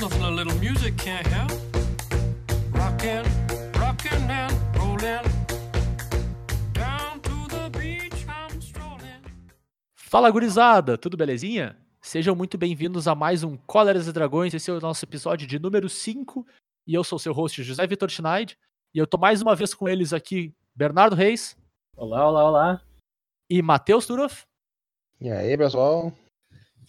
[0.00, 1.50] Nothing a little music can't help.
[2.72, 3.24] Rockin',
[3.78, 5.22] rockin' and rollin'.
[6.72, 9.22] Down to the beach I'm strolling.
[9.94, 11.76] Fala gurizada, tudo belezinha?
[12.00, 15.58] Sejam muito bem-vindos a mais um Cóleras e Dragões, esse é o nosso episódio de
[15.58, 16.46] número 5,
[16.86, 18.56] e eu sou seu host José Vitor Schneid,
[18.94, 21.56] e eu tô mais uma vez com eles aqui, Bernardo Reis
[21.94, 22.82] Olá, olá, olá.
[23.50, 24.44] e Matheus Turoff,
[25.20, 26.10] E aí, pessoal?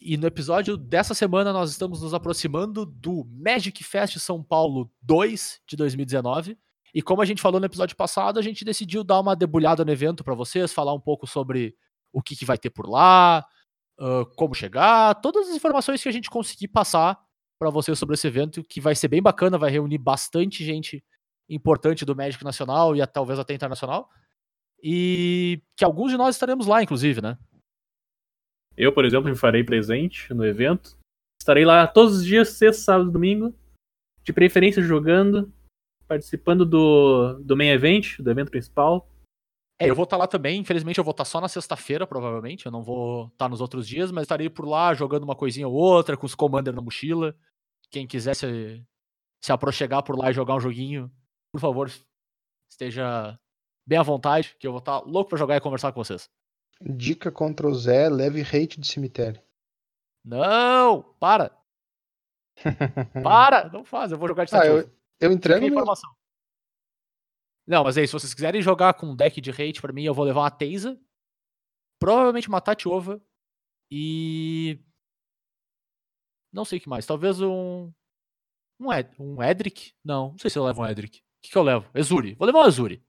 [0.01, 5.61] E no episódio dessa semana nós estamos nos aproximando do Magic Fest São Paulo 2
[5.67, 6.57] de 2019,
[6.93, 9.91] e como a gente falou no episódio passado, a gente decidiu dar uma debulhada no
[9.91, 11.75] evento para vocês, falar um pouco sobre
[12.11, 13.45] o que, que vai ter por lá,
[13.99, 17.19] ah, como chegar, todas as informações que a gente conseguir passar
[17.59, 21.03] para vocês sobre esse evento, que vai ser bem bacana, vai reunir bastante gente
[21.47, 24.09] importante do Magic Nacional e talvez até internacional.
[24.83, 27.37] E que alguns de nós estaremos lá, inclusive, né?
[28.75, 30.97] Eu, por exemplo, me farei presente no evento.
[31.39, 33.53] Estarei lá todos os dias, sexta, sábado e domingo.
[34.23, 35.51] De preferência jogando,
[36.07, 39.07] participando do, do main event, do evento principal.
[39.79, 40.59] É, eu vou estar lá também.
[40.59, 42.67] Infelizmente, eu vou estar só na sexta-feira, provavelmente.
[42.67, 45.73] Eu não vou estar nos outros dias, mas estarei por lá jogando uma coisinha ou
[45.73, 47.35] outra, com os Commander na mochila.
[47.89, 48.85] Quem quiser se,
[49.43, 51.11] se aproxegar por lá e jogar um joguinho,
[51.51, 51.91] por favor,
[52.69, 53.37] esteja
[53.87, 56.29] bem à vontade, que eu vou estar louco pra jogar e conversar com vocês.
[56.83, 59.41] Dica contra o Zé, leve hate de cemitério.
[60.23, 61.03] Não!
[61.19, 61.55] Para!
[63.23, 63.69] Para!
[63.69, 66.09] Não faz, eu vou jogar de Ah, eu, eu entrego informação.
[67.67, 68.19] Não, mas é isso.
[68.19, 70.51] Se vocês quiserem jogar com um deck de hate pra mim, eu vou levar uma
[70.51, 70.99] Teisa.
[71.99, 73.21] Provavelmente uma Tatiova.
[73.89, 74.79] E.
[76.51, 77.05] Não sei o que mais.
[77.05, 77.91] Talvez um.
[78.79, 79.09] Um, Ed...
[79.19, 79.93] um Edric?
[80.03, 81.19] Não, não sei se eu levo um Edric.
[81.19, 81.89] O que, que eu levo?
[81.93, 82.33] Exuri.
[82.35, 83.03] Vou levar um Exuri.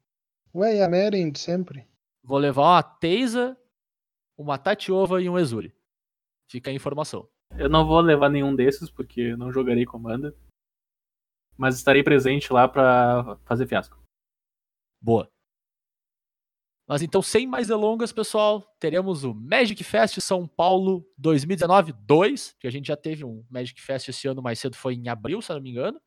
[0.55, 1.89] Ué, e a Meren de sempre?
[2.23, 3.59] Vou levar uma Teisa,
[4.43, 5.75] uma Tatiova e um Exuri.
[6.51, 7.29] Fica a informação.
[7.57, 10.35] Eu não vou levar nenhum desses, porque não jogarei Commander.
[11.57, 14.03] Mas estarei presente lá pra fazer fiasco.
[15.01, 15.31] Boa.
[16.89, 22.67] Mas então, sem mais delongas, pessoal, teremos o Magic Fest São Paulo 2019 2, que
[22.67, 25.53] a gente já teve um Magic Fest esse ano mais cedo, foi em abril, se
[25.53, 26.01] eu não me engano.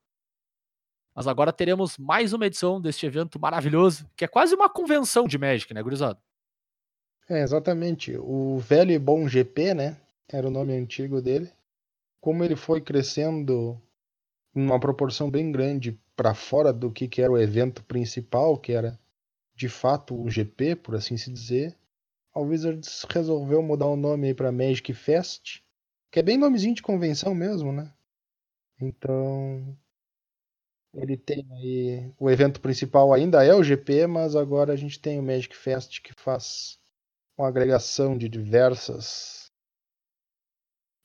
[1.15, 5.37] Mas agora teremos mais uma edição deste evento maravilhoso, que é quase uma convenção de
[5.37, 6.21] Magic, né, gurizada?
[7.29, 8.15] É, exatamente.
[8.17, 9.97] O velho e bom GP, né?
[10.27, 11.51] Era o nome antigo dele.
[12.21, 13.81] Como ele foi crescendo
[14.55, 18.99] uma proporção bem grande para fora do que, que era o evento principal, que era
[19.55, 21.77] de fato o GP, por assim se dizer,
[22.33, 25.61] a Wizards resolveu mudar o nome para Magic Fest,
[26.11, 27.93] que é bem nomezinho de convenção mesmo, né?
[28.81, 29.77] Então,
[30.93, 35.19] ele tem aí o evento principal ainda é o GP, mas agora a gente tem
[35.19, 36.79] o Magic Fest que faz
[37.37, 39.45] uma agregação de diversas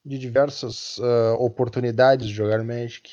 [0.04, 3.10] de diversas ah, oportunidades de jogar Magic.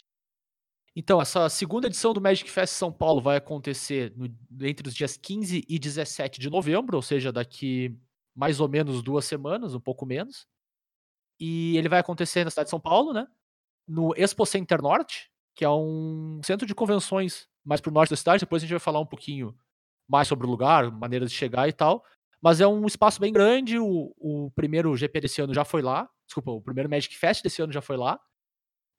[0.96, 4.34] Então, essa segunda edição do Magic Fest São Paulo vai acontecer no-
[4.66, 7.96] entre os dias 15 e 17 de novembro, ou seja, daqui
[8.34, 10.48] mais ou menos duas semanas, um pouco menos.
[11.40, 13.28] E ele vai acontecer na cidade de São Paulo, né?
[13.88, 18.40] No Expo Center Norte, que é um centro de convenções mais pro norte da cidade.
[18.40, 19.56] Depois a gente vai falar um pouquinho
[20.08, 22.04] mais sobre o lugar, maneiras de chegar e tal.
[22.42, 23.80] Mas é um espaço bem grande.
[23.80, 26.10] O, o primeiro GP desse ano já foi lá.
[26.28, 28.20] Desculpa, o primeiro Magic Fest desse ano já foi lá.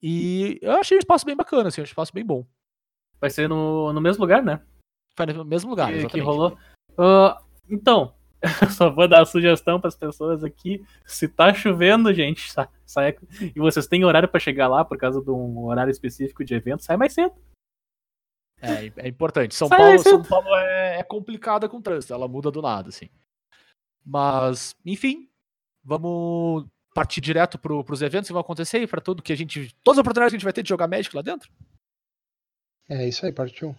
[0.02, 2.46] E eu achei um espaço bem bacana, assim, um espaço bem bom.
[3.20, 4.62] Vai ser no, no mesmo lugar, né?
[5.16, 6.56] Foi no mesmo lugar, que, que rolou.
[6.96, 10.84] Ah, então, eu só vou dar a sugestão para as pessoas aqui.
[11.04, 15.20] Se tá chovendo, gente, sa- sai, e vocês têm horário para chegar lá por causa
[15.20, 17.34] de um horário específico de evento, sai mais cedo.
[18.60, 19.54] É, é importante.
[19.54, 20.12] São Sai, Paulo, sai.
[20.12, 23.08] São Paulo é, é complicada com trânsito, ela muda do nada, assim.
[24.10, 25.28] Mas, enfim,
[25.84, 26.64] vamos
[26.94, 29.70] partir direto pro, pros eventos que vão acontecer e para tudo que a gente.
[29.84, 31.50] Todas as oportunidades que a gente vai ter de jogar Magic lá dentro.
[32.88, 33.76] É isso aí, partiu.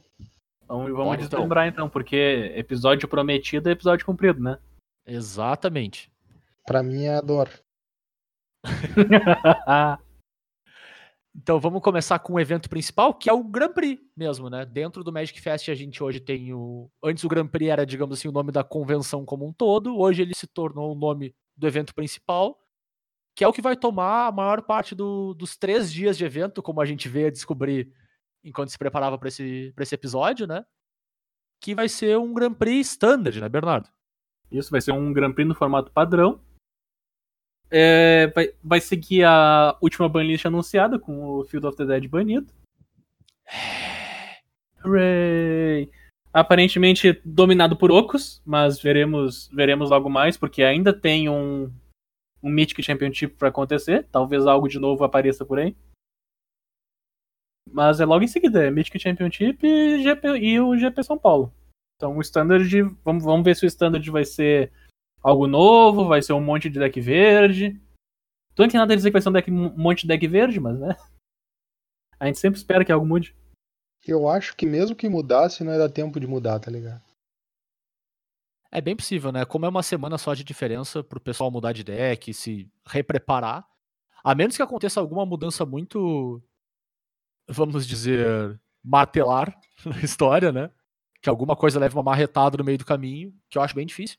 [0.68, 1.30] Vamos, Bora, vamos então.
[1.30, 4.60] deslumbrar então, porque episódio prometido é episódio cumprido, né?
[5.04, 6.12] Exatamente.
[6.64, 7.50] Pra mim é a dor.
[11.42, 14.66] Então vamos começar com o evento principal, que é o Grand Prix mesmo, né?
[14.66, 16.92] Dentro do Magic Fest a gente hoje tem o.
[17.02, 19.98] Antes o Grand Prix era, digamos assim, o nome da convenção como um todo.
[19.98, 22.60] Hoje ele se tornou o nome do evento principal,
[23.38, 26.62] que é o que vai tomar a maior parte do- dos três dias de evento,
[26.62, 27.90] como a gente veio descobrir
[28.44, 30.66] enquanto se preparava para esse, esse episódio, né?
[31.62, 33.88] Que vai ser um Grand Prix standard, né, Bernardo?
[34.52, 36.42] Isso vai ser um Grand Prix no formato padrão.
[37.72, 42.52] É, vai, vai seguir a última banlist anunciada com o Field of the Dead banido.
[44.84, 45.90] Hooray!
[46.32, 51.72] Aparentemente dominado por Ocos, mas veremos, veremos logo mais, porque ainda tem um,
[52.42, 54.08] um Mythic Championship para acontecer.
[54.12, 55.76] Talvez algo de novo apareça por aí.
[57.72, 61.54] Mas é logo em seguida, é Mythic Championship e, GP, e o GP São Paulo.
[61.96, 64.72] Então o Standard, vamos, vamos ver se o Standard vai ser
[65.22, 67.80] algo novo, vai ser um monte de deck verde.
[68.56, 70.80] Tô inclinado a dizer que vai ser um, deck, um monte de deck verde, mas
[70.80, 70.96] né.
[72.20, 73.36] A gente sempre espera que algo mude.
[74.06, 77.02] Eu acho que mesmo que mudasse, não ia dar tempo de mudar, tá ligado?
[78.72, 79.46] É bem possível, né?
[79.46, 83.68] Como é uma semana só de diferença pro pessoal mudar de deck, se repreparar.
[84.24, 86.42] A menos que aconteça alguma mudança muito,
[87.48, 90.70] vamos dizer, martelar na história, né?
[91.22, 94.18] Que alguma coisa leve uma marretada no meio do caminho, que eu acho bem difícil.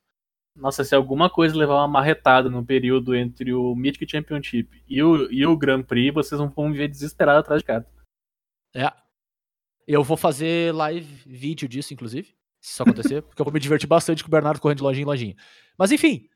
[0.60, 5.32] Nossa, se alguma coisa levar uma marretada no período entre o Mythic Championship e o,
[5.32, 7.90] e o Grand Prix, vocês vão viver desesperados atrás de carta.
[8.74, 8.92] É.
[9.88, 12.28] Eu vou fazer live vídeo disso, inclusive,
[12.60, 15.02] se isso acontecer, porque eu vou me divertir bastante com o Bernardo correndo de lojinha
[15.02, 15.36] em lojinha.
[15.78, 16.28] Mas enfim,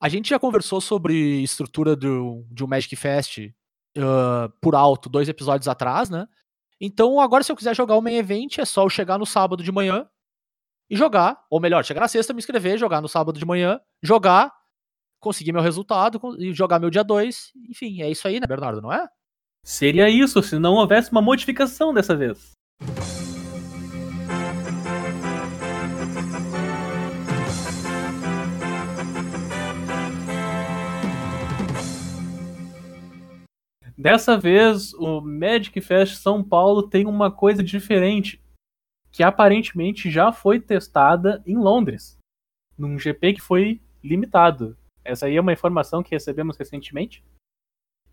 [0.00, 5.28] a gente já conversou sobre estrutura do, de um Magic Fest uh, por alto dois
[5.28, 6.26] episódios atrás, né?
[6.80, 9.62] Então agora se eu quiser jogar o main event é só eu chegar no sábado
[9.62, 10.08] de manhã
[10.90, 14.52] e jogar, ou melhor, chegar na sexta, me inscrever, jogar no sábado de manhã, jogar,
[15.20, 17.52] conseguir meu resultado e jogar meu dia 2.
[17.70, 19.06] Enfim, é isso aí, né, Bernardo, não é?
[19.62, 22.52] Seria isso, se não houvesse uma modificação dessa vez.
[33.96, 38.42] Dessa vez, o Magic Fest São Paulo tem uma coisa diferente,
[39.10, 42.18] que aparentemente já foi testada em Londres,
[42.76, 44.76] num GP que foi limitado.
[45.04, 47.24] Essa aí é uma informação que recebemos recentemente.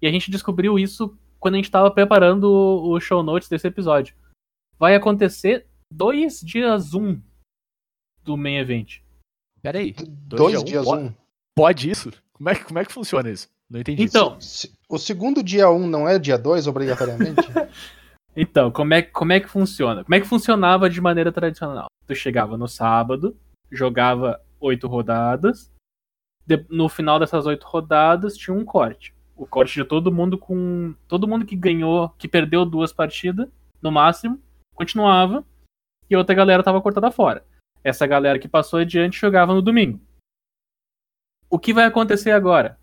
[0.02, 4.16] E a gente descobriu isso quando a gente estava preparando o show notes desse episódio.
[4.80, 7.22] Vai acontecer dois dias um
[8.24, 9.00] do main event.
[9.62, 9.94] Peraí.
[9.94, 11.12] Dois, dois dias um?
[11.56, 12.12] Pode isso?
[12.34, 13.50] Como é, como é que funciona isso?
[13.70, 14.04] Não entendi.
[14.04, 14.38] Então,
[14.88, 17.42] o segundo dia 1 um não é dia 2, obrigatoriamente?
[18.40, 20.04] então, como é, como é que funciona?
[20.04, 21.88] Como é que funcionava de maneira tradicional?
[22.06, 23.36] Tu chegava no sábado,
[23.72, 25.74] jogava oito rodadas,
[26.46, 29.12] de, no final dessas oito rodadas tinha um corte.
[29.36, 30.94] O corte de todo mundo com.
[31.08, 33.50] Todo mundo que ganhou, que perdeu duas partidas,
[33.82, 34.40] no máximo,
[34.76, 35.44] continuava,
[36.08, 37.44] e outra galera tava cortada fora.
[37.84, 40.00] Essa galera que passou adiante jogava no domingo.
[41.50, 42.80] O que vai acontecer agora?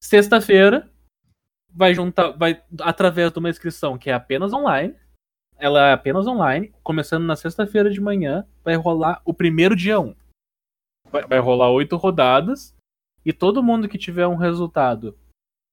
[0.00, 0.88] Sexta-feira
[1.72, 4.94] vai juntar, vai através de uma inscrição que é apenas online.
[5.56, 10.14] Ela é apenas online, começando na sexta-feira de manhã, vai rolar o primeiro dia 1.
[11.10, 12.74] Vai, vai rolar oito rodadas
[13.24, 15.18] e todo mundo que tiver um resultado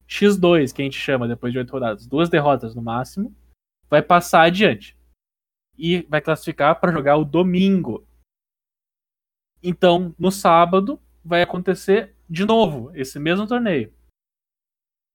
[0.08, 3.36] X2, que a gente chama depois de oito rodadas, duas derrotas no máximo,
[3.90, 4.98] vai passar adiante.
[5.78, 8.06] E vai classificar para jogar o domingo.
[9.62, 13.94] Então, no sábado, vai acontecer de novo esse mesmo torneio.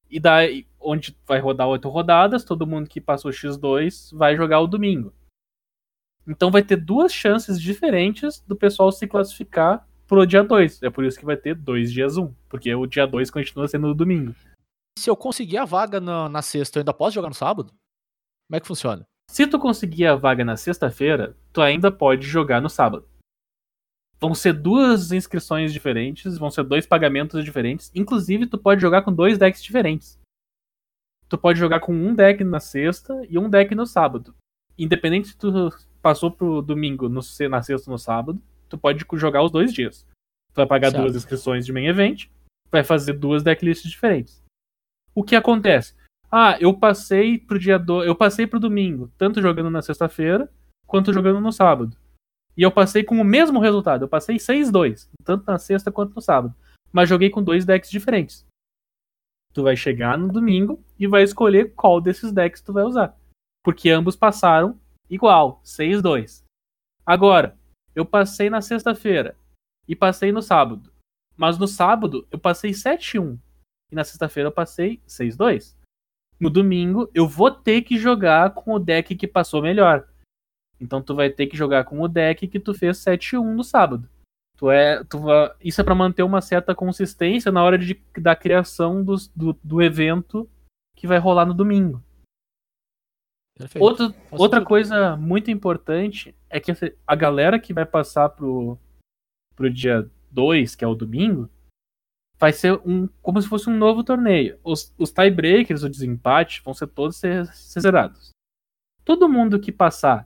[0.08, 4.66] E daí, onde vai rodar oito rodadas, todo mundo que passou X2 vai jogar o
[4.66, 5.12] domingo.
[6.26, 10.82] Então vai ter duas chances diferentes do pessoal se classificar pro dia 2.
[10.82, 13.88] É por isso que vai ter dois dias um, porque o dia 2 continua sendo
[13.88, 14.34] no domingo.
[14.98, 17.70] Se eu conseguir a vaga na, na sexta, eu ainda posso jogar no sábado?
[17.70, 19.04] Como é que funciona?
[19.30, 23.08] Se tu conseguir a vaga na sexta-feira, tu ainda pode jogar no sábado
[24.22, 27.90] vão ser duas inscrições diferentes, vão ser dois pagamentos diferentes.
[27.92, 30.16] Inclusive, tu pode jogar com dois decks diferentes.
[31.32, 34.34] Tu pode jogar com um deck na sexta e um deck no sábado.
[34.78, 35.70] Independente se tu
[36.02, 40.06] passou pro domingo no, na sexta ou no sábado, tu pode jogar os dois dias.
[40.52, 41.02] Tu vai pagar certo.
[41.02, 42.26] duas inscrições de main event,
[42.70, 44.42] vai fazer duas decklists diferentes.
[45.14, 45.94] O que acontece?
[46.30, 48.04] Ah, eu passei pro dia do...
[48.04, 50.50] eu passei pro domingo, tanto jogando na sexta-feira
[50.86, 51.96] quanto jogando no sábado.
[52.54, 54.04] E eu passei com o mesmo resultado.
[54.04, 56.54] Eu passei 6-2, tanto na sexta quanto no sábado.
[56.92, 58.44] Mas joguei com dois decks diferentes.
[59.52, 63.16] Tu vai chegar no domingo e vai escolher qual desses decks tu vai usar.
[63.62, 64.78] Porque ambos passaram
[65.08, 66.42] igual, 6-2.
[67.04, 67.56] Agora,
[67.94, 69.36] eu passei na sexta-feira
[69.86, 70.90] e passei no sábado.
[71.36, 73.38] Mas no sábado eu passei 7-1.
[73.90, 75.76] E na sexta-feira eu passei 6-2.
[76.40, 80.08] No domingo eu vou ter que jogar com o deck que passou melhor.
[80.80, 84.08] Então tu vai ter que jogar com o deck que tu fez 7-1 no sábado.
[84.62, 85.18] Tu é, tu
[85.60, 89.82] isso é para manter uma certa consistência na hora de, da criação do, do, do
[89.82, 90.48] evento
[90.94, 92.00] que vai rolar no domingo.
[93.80, 96.70] Outra, outra coisa muito importante é que
[97.04, 98.78] a galera que vai passar pro,
[99.56, 101.50] pro dia 2, que é o domingo,
[102.38, 104.60] vai ser um como se fosse um novo torneio.
[104.62, 108.30] Os, os tiebreakers, o desempate, vão ser todos ser, ser zerados.
[109.04, 110.24] Todo mundo que passar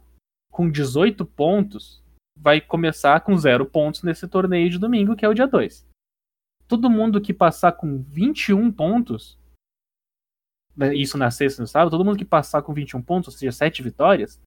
[0.53, 2.05] com 18 pontos
[2.37, 5.87] vai começar com 0 pontos nesse torneio de domingo, que é o dia 2.
[6.69, 9.39] Todo mundo que passar com 21 pontos
[10.95, 13.53] isso na sexta e no sábado, todo mundo que passar com 21 pontos, ou seja,
[13.53, 14.41] 7 vitórias,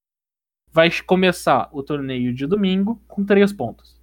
[0.70, 4.00] vai começar o torneio de domingo com 3 pontos.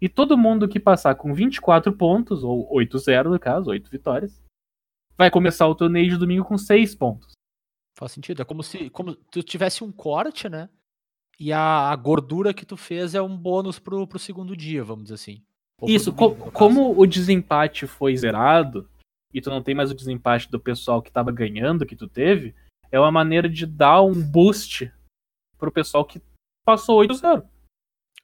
[0.00, 4.40] E todo mundo que passar com 24 pontos, ou 8-0 no caso, 8 vitórias,
[5.16, 7.32] vai começar o torneio de domingo com 6 pontos.
[7.98, 8.40] Faz sentido.
[8.40, 10.70] É como se como tu tivesse um corte, né?
[11.40, 15.04] E a, a gordura que tu fez é um bônus pro, pro segundo dia, vamos
[15.04, 15.42] dizer assim.
[15.86, 18.86] Isso, domingo, co- como o desempate foi zerado,
[19.32, 22.54] e tu não tem mais o desempate do pessoal que tava ganhando, que tu teve,
[22.92, 24.92] é uma maneira de dar um boost
[25.56, 26.20] pro pessoal que
[26.62, 27.48] passou 8-0.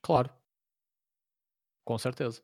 [0.03, 0.31] Claro.
[1.87, 2.43] Com certeza.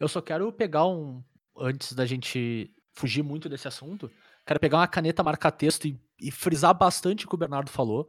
[0.00, 1.22] Eu só quero pegar um.
[1.58, 4.10] Antes da gente fugir muito desse assunto,
[4.46, 8.08] quero pegar uma caneta marca-texto e, e frisar bastante o que o Bernardo falou.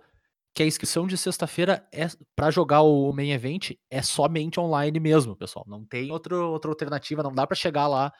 [0.58, 5.36] Que a inscrição de sexta-feira é para jogar o main event é somente online mesmo,
[5.36, 5.64] pessoal.
[5.68, 8.12] Não tem outro, outra alternativa, não dá para chegar lá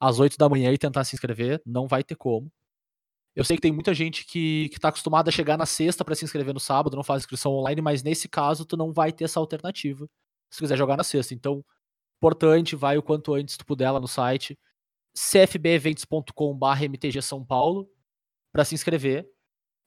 [0.00, 2.50] às 8 da manhã e tentar se inscrever, não vai ter como.
[3.36, 6.16] Eu sei que tem muita gente que, que tá acostumada a chegar na sexta para
[6.16, 9.22] se inscrever no sábado, não faz inscrição online, mas nesse caso tu não vai ter
[9.22, 10.08] essa alternativa
[10.50, 11.34] se quiser jogar na sexta.
[11.34, 11.64] Então,
[12.16, 14.58] importante, vai o quanto antes tu puder lá no site
[15.16, 17.88] cfbevents.com.br MTG São Paulo
[18.52, 19.24] para se inscrever,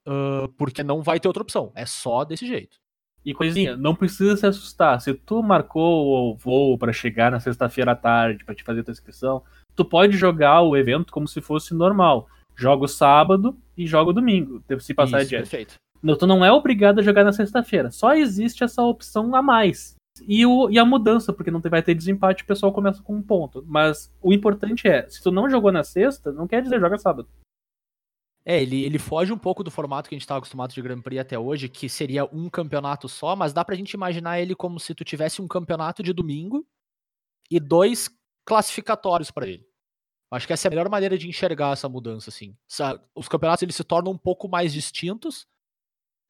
[0.10, 1.72] ah, porque não vai ter outra opção.
[1.76, 2.78] É só desse jeito.
[3.24, 5.00] E coisinha, não precisa se assustar.
[5.00, 8.94] Se tu marcou o voo pra chegar na sexta-feira à tarde pra te fazer tua
[8.94, 9.44] inscrição,
[9.76, 12.28] tu pode jogar o evento como se fosse normal.
[12.56, 15.50] Joga o sábado e joga o domingo, se passar Isso, adiante.
[15.50, 15.76] perfeito.
[16.02, 17.92] Não, tu não é obrigado a jogar na sexta-feira.
[17.92, 19.96] Só existe essa opção a mais.
[20.28, 23.22] E, o, e a mudança, porque não vai ter desempate, o pessoal começa com um
[23.22, 23.64] ponto.
[23.68, 27.28] Mas o importante é, se tu não jogou na sexta, não quer dizer joga sábado.
[28.46, 31.02] É, ele, ele foge um pouco do formato que a gente estava acostumado de Grand
[31.02, 34.80] Prix até hoje, que seria um campeonato só, mas dá pra gente imaginar ele como
[34.80, 36.66] se tu tivesse um campeonato de domingo
[37.52, 38.10] e dois
[38.46, 39.68] classificatórios pra ele.
[40.32, 42.56] Acho que essa é a melhor maneira de enxergar essa mudança, assim.
[43.16, 45.48] Os campeonatos eles se tornam um pouco mais distintos.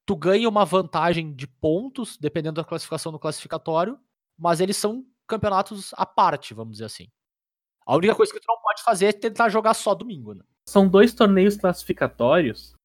[0.05, 3.99] Tu ganha uma vantagem de pontos, dependendo da classificação no classificatório,
[4.37, 7.07] mas eles são campeonatos à parte, vamos dizer assim.
[7.85, 10.43] A única coisa que tu não pode fazer é tentar jogar só domingo, né?
[10.69, 12.75] São dois torneios classificatórios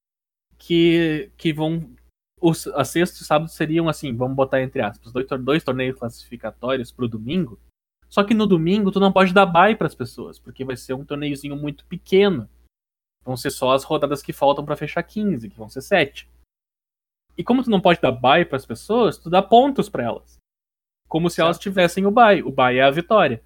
[0.57, 1.95] que, que vão.
[2.41, 6.91] Os, a sexta e sábado seriam assim, vamos botar entre aspas, dois, dois torneios classificatórios
[6.91, 7.59] pro domingo.
[8.09, 11.05] Só que no domingo tu não pode dar bye pras pessoas, porque vai ser um
[11.05, 12.49] torneiozinho muito pequeno.
[13.23, 16.27] Vão ser só as rodadas que faltam pra fechar 15, que vão ser 7.
[17.37, 20.37] E como tu não pode dar bye pras pessoas, tu dá pontos pra elas.
[21.07, 21.63] Como se elas Certo.
[21.63, 22.41] tivessem o bye.
[22.41, 23.43] O bye é a vitória.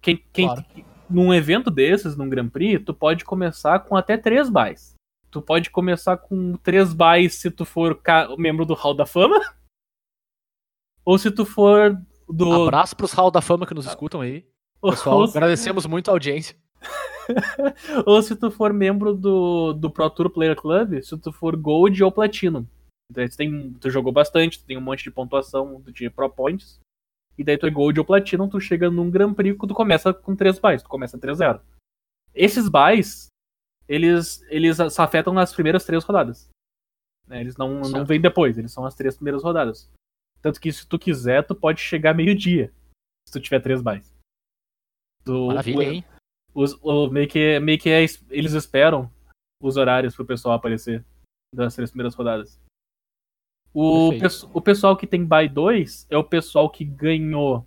[0.00, 0.93] Quem, quem, Claro.
[1.08, 4.94] Num evento desses, num Grand Prix, tu pode começar com até três buys.
[5.30, 8.00] Tu pode começar com três buys se tu for
[8.38, 9.40] membro do Hall da Fama.
[11.04, 12.64] Ou se tu for do.
[12.64, 14.46] Abraço pros Hall da Fama que nos escutam aí.
[14.80, 16.56] Pessoal, ou, agradecemos muito a audiência.
[18.04, 22.02] ou se tu for membro do, do Pro Tour Player Club, se tu for Gold
[22.04, 22.66] ou Platinum.
[23.10, 26.80] Daí tu, tem, tu jogou bastante, tu tem um monte de pontuação de Pro Points.
[27.36, 30.14] E daí tu é Gold ou Platinum, tu chega num Grand Prix que tu começa
[30.14, 31.60] com 3 buys, tu começa 3-0.
[32.34, 33.26] Esses buys,
[33.88, 36.48] eles, eles só afetam nas primeiras três rodadas.
[37.26, 37.40] né?
[37.40, 39.90] Eles não, não vêm depois, eles são as três primeiras rodadas.
[40.42, 42.72] Tanto que se tu quiser, tu pode chegar meio-dia,
[43.26, 44.14] se tu tiver três buys.
[45.24, 46.04] Do- Maravilha, o- hein?
[46.54, 49.10] os, o, meio que, meio que é es- eles esperam
[49.62, 51.04] os horários pro pessoal aparecer
[51.54, 52.60] das três primeiras rodadas.
[53.74, 54.10] O,
[54.52, 57.66] o pessoal que tem buy 2 é o pessoal que ganhou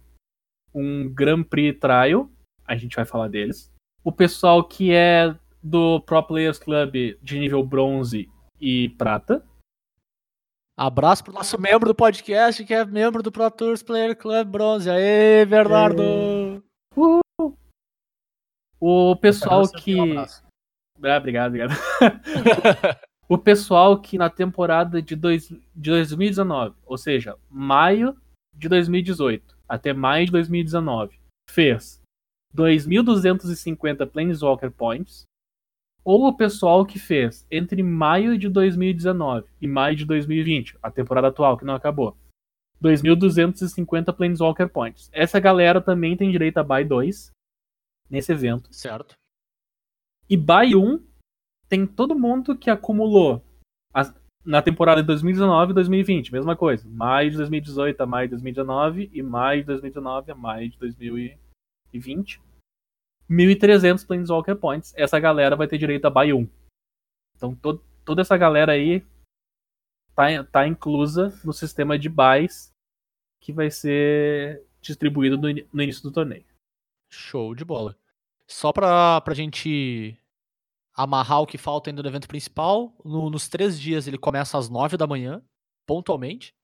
[0.74, 2.30] um Grand Prix Trial,
[2.66, 3.70] a gente vai falar deles.
[4.04, 9.46] O pessoal que é do Pro Players Club de nível bronze e prata.
[10.78, 14.90] Abraço pro nosso membro do podcast, que é membro do Pro Tours Player Club Bronze.
[14.90, 16.64] Aê, Bernardo!
[18.80, 20.00] O pessoal um que.
[20.00, 20.46] abraço.
[21.04, 21.74] Ah, obrigado, obrigado.
[23.29, 28.15] o pessoal que na temporada de, dois, de 2019, ou seja, maio
[28.55, 31.19] de 2018 até maio de 2019,
[31.50, 32.01] fez
[32.55, 35.24] 2.250 Planeswalker Points,
[36.03, 41.27] ou o pessoal que fez entre maio de 2019 e maio de 2020, a temporada
[41.27, 42.15] atual que não acabou,
[42.81, 45.10] 2.250 Planeswalker Points.
[45.12, 47.31] Essa galera também tem direito a Buy 2
[48.10, 48.74] nesse evento.
[48.74, 49.15] certo.
[50.29, 51.05] E Buy 1
[51.69, 53.43] tem todo mundo que acumulou
[53.93, 54.13] as-
[54.45, 56.88] na temporada de 2019 e 2020, mesma coisa.
[56.89, 62.41] Maio de 2018 a maio de 2019 e maio de 2019 a maio de 2020.
[63.29, 64.93] 1.300 Planeswalker Points.
[64.95, 66.47] Essa galera vai ter direito a Buy 1.
[67.36, 69.05] Então to- toda essa galera aí
[70.15, 72.71] tá, tá inclusa no sistema de buys
[73.41, 76.45] que vai ser distribuído no, no início do torneio.
[77.12, 77.97] Show de bola.
[78.47, 80.17] Só pra, pra gente
[80.98, 82.92] amarrar o que falta ainda no evento principal.
[83.06, 85.42] No- nos três dias ele começa às nove da manhã,
[85.86, 86.56] pontualmente.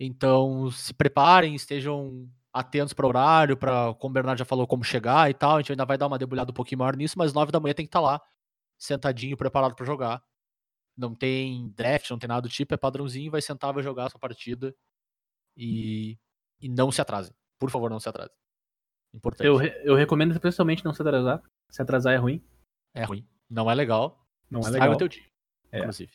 [0.00, 4.82] Então se preparem, estejam atentos para o horário, para como o Bernardo já falou, como
[4.82, 5.56] chegar e tal.
[5.56, 7.74] A gente ainda vai dar uma debulhada um pouquinho maior nisso, mas nove da manhã
[7.74, 8.20] tem que estar lá,
[8.78, 10.22] sentadinho, preparado para jogar.
[10.96, 14.10] Não tem draft, não tem nada do tipo, é padrãozinho, vai sentar, vai jogar a
[14.10, 14.74] sua partida
[15.56, 16.18] e,
[16.60, 17.34] e não se atrasem.
[17.58, 18.34] Por favor, não se atrasem.
[19.12, 19.46] Importante.
[19.46, 21.42] Eu, eu recomendo especialmente não se atrasar.
[21.70, 22.42] Se atrasar é ruim.
[22.94, 23.26] É ruim.
[23.50, 24.24] Não é legal.
[24.50, 24.92] Não é legal.
[24.92, 25.26] o teu dia,
[25.72, 25.80] É.
[25.80, 26.12] inclusive.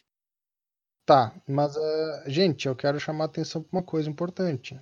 [1.06, 4.80] Tá, mas, eh, gente, eu quero chamar a atenção para uma coisa importante.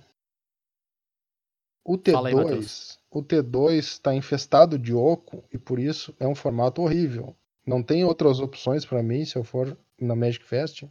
[1.86, 3.00] O Fala aí, T2, Matheus.
[3.10, 7.36] o T2 está infestado de oco e por isso é um formato horrível.
[7.66, 10.84] Não tem outras opções para mim se eu for na Magic Fest.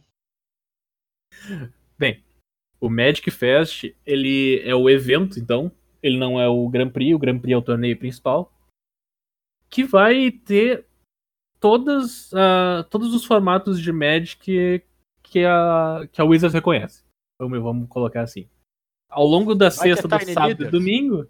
[2.80, 5.72] O Magic Fest, ele é o evento, então.
[6.02, 7.14] Ele não é o Grand Prix.
[7.14, 8.52] O Grand Prix é o torneio principal.
[9.70, 10.86] Que vai ter
[11.64, 14.82] todas, ah, todos os formatos de Magic que,
[15.22, 17.02] que, a, que a Wizards reconhece.
[17.40, 18.46] Vamos, vamos colocar assim.
[19.08, 20.70] Ao longo da Vai ter sexta, do sábado e Leaders?
[20.70, 21.26] domingo,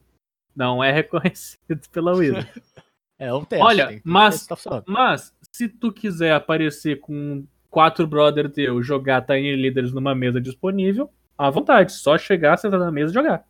[0.57, 2.51] não é reconhecido pela Wizards.
[3.17, 3.65] É um teste.
[3.65, 4.83] Olha, mas- tá.
[4.89, 11.09] Mas, se tu quiser aparecer com quatro brother teu, jogar Tiny Leaders numa mesa disponível,
[11.39, 11.93] à vontade.
[11.93, 13.47] Só chegar, sentar na mesa e jogar.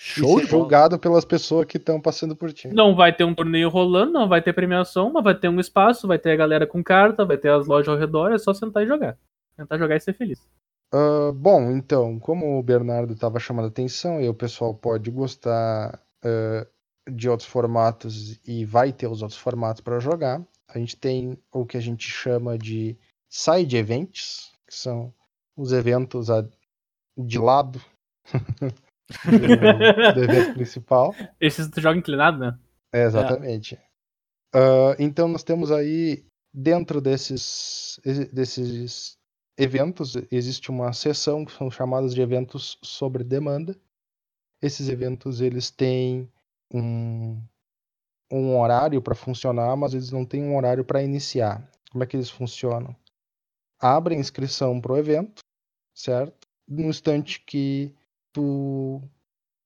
[0.00, 0.62] Show e ser bola.
[0.62, 2.68] julgado pelas pessoas que estão passando por ti.
[2.68, 6.06] Não vai ter um torneio rolando, não vai ter premiação, mas vai ter um espaço,
[6.06, 8.84] vai ter a galera com carta, vai ter as lojas ao redor, é só sentar
[8.84, 9.18] e jogar.
[9.56, 10.40] Tentar jogar e ser feliz.
[10.94, 16.00] Ah, bom, então, como o Bernardo estava chamando a atenção e o pessoal pode gostar
[16.22, 16.66] ah,
[17.10, 21.66] de outros formatos e vai ter os outros formatos para jogar, a gente tem o
[21.66, 22.96] que a gente chama de
[23.28, 25.12] side events, que são
[25.56, 26.28] os eventos
[27.16, 27.80] de lado
[29.24, 31.14] do, do evento principal.
[31.40, 32.58] Esses tu joga inclinado, né?
[32.92, 33.78] É, exatamente.
[34.54, 38.00] Ah, então nós temos aí dentro desses,
[38.32, 39.16] desses
[39.56, 43.76] eventos existe uma seção que são chamadas de eventos sobre demanda.
[44.62, 46.30] Esses eventos eles têm
[46.72, 47.40] um,
[48.30, 51.70] um horário para funcionar, mas eles não têm um horário para iniciar.
[51.90, 52.94] Como é que eles funcionam?
[53.80, 55.42] Abre a inscrição para o evento,
[55.94, 56.48] certo?
[56.66, 57.94] No instante que
[58.38, 59.02] tu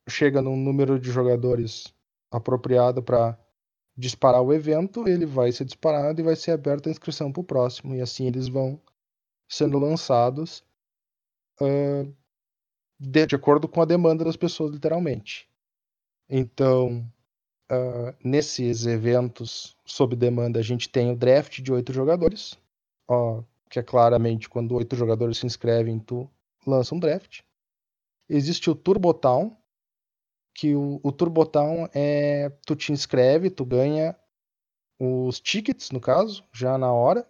[0.09, 1.95] chega num número de jogadores
[2.31, 3.39] apropriado para
[3.95, 7.45] disparar o evento, ele vai ser disparado e vai ser aberta a inscrição para o
[7.45, 7.95] próximo.
[7.95, 8.81] E assim eles vão
[9.47, 10.65] sendo lançados
[11.61, 12.11] ah,
[12.99, 15.47] de, de acordo com a demanda das pessoas, literalmente.
[16.31, 17.07] Então,
[17.69, 22.59] ah, nesses eventos sob demanda, a gente tem o draft de oito jogadores,
[23.07, 26.27] ó, que é claramente quando oito jogadores se inscrevem, tu
[26.67, 27.43] lança um draft.
[28.29, 29.57] Existe o Turbo Town,
[30.55, 34.17] que o, o Turbo Town é tu te inscreve, tu ganha
[34.99, 37.29] os tickets, no caso, já na hora,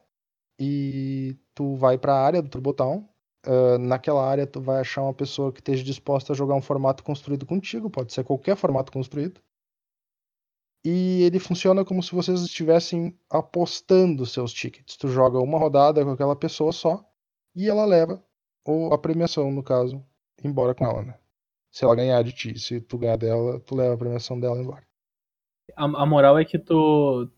[0.58, 3.08] e tu vai para a área do Turbo Town.
[3.44, 7.02] Ah, naquela área tu vai achar uma pessoa que esteja disposta a jogar um formato
[7.02, 9.40] construído contigo, pode ser qualquer formato construído.
[10.84, 14.96] E ele funciona como se vocês estivessem apostando seus tickets.
[14.96, 17.04] Tu joga uma rodada com aquela pessoa só
[17.54, 18.24] e ela leva
[18.64, 20.04] ou a premiação, no caso,
[20.46, 21.14] embora com ela, né?
[21.70, 24.82] Se ela ganhar de ti, se tu ganhar dela, tu leva a premiação dela embora.
[25.76, 27.28] A, a moral é que tu,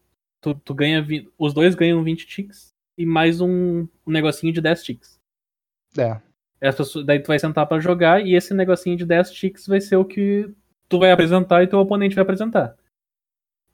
[0.40, 1.00] tu, tu ganha.
[1.02, 5.20] vi- Os dois ganham 20 ticks e mais um, um negocinho de 10 ticks.
[6.60, 9.80] É, pessoas- daí tu vai sentar pra jogar e esse negocinho de 10 ticks vai
[9.80, 10.52] ser o que
[10.88, 12.76] tu vai apresentar e teu oponente vai apresentar.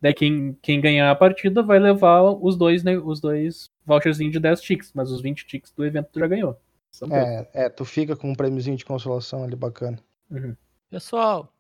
[0.01, 4.40] Daí quem, quem ganhar a partida vai levar os dois, né, os dois voucherzinhos de
[4.40, 6.59] 10 ticks, mas os 20 ticks do evento tu já ganhou.
[6.92, 9.98] São é, é, tu fica com um prêmiozinho de consolação ali bacana.
[10.31, 10.57] Uhum.
[10.88, 11.53] Pessoal,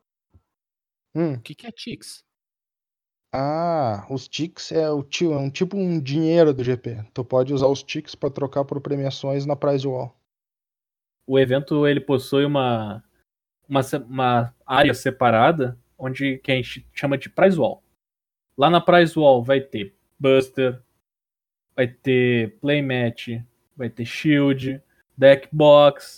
[1.14, 2.24] Hum, o que, que é Tix?
[3.32, 7.04] ah, os ticks é o tio, é um tipo um dinheiro do GP.
[7.14, 10.16] Tu pode usar os ticks para trocar por premiações na Prize Wall.
[11.26, 13.04] O evento ele possui uma,
[13.68, 17.84] uma, uma área separada onde que a gente chama de prize wall.
[18.56, 20.82] Lá na prize wall vai ter Buster,
[21.76, 23.44] vai ter Playmat,
[23.76, 24.82] vai ter Shield,
[25.20, 26.16] Deck Box.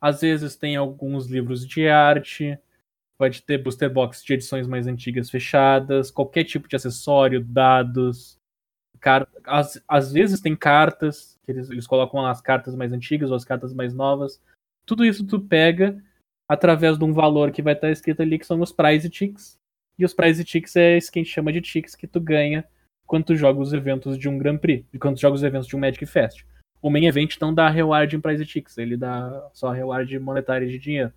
[0.00, 2.58] Às vezes tem alguns livros de arte,
[3.18, 8.38] pode ter Booster Box de edições mais antigas fechadas, qualquer tipo de acessório, dados.
[8.98, 9.28] Car...
[9.44, 13.44] Às, às vezes tem cartas, que eles, eles colocam as cartas mais antigas ou as
[13.44, 14.40] cartas mais novas.
[14.86, 16.02] Tudo isso tu pega
[16.48, 19.58] através de um valor que vai estar escrito ali, que são os prize ticks.
[19.98, 22.64] E os prize ticks é esse que a gente chama de ticks que tu ganha
[23.06, 25.66] quando tu joga os eventos de um Grand Prix, e quando tu joga os eventos
[25.66, 26.46] de um Magic Fest.
[26.82, 30.78] O main event não dá reward em prize ticks, ele dá só reward monetário de
[30.78, 31.12] dinheiro.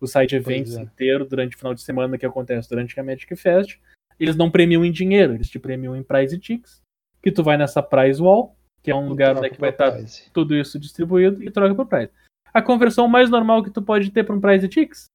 [0.00, 0.82] O site events é.
[0.82, 3.78] inteiro durante o final de semana que acontece durante a Magic Fest,
[4.18, 6.82] eles não premiam em dinheiro, eles te premiam em prize ticks,
[7.22, 9.92] que tu vai nessa prize wall, que é um lugar Troca né, que vai estar
[9.92, 10.30] prize.
[10.32, 12.12] tudo isso distribuído e troca por prize.
[12.52, 15.06] A conversão mais normal que tu pode ter para um prize ticks,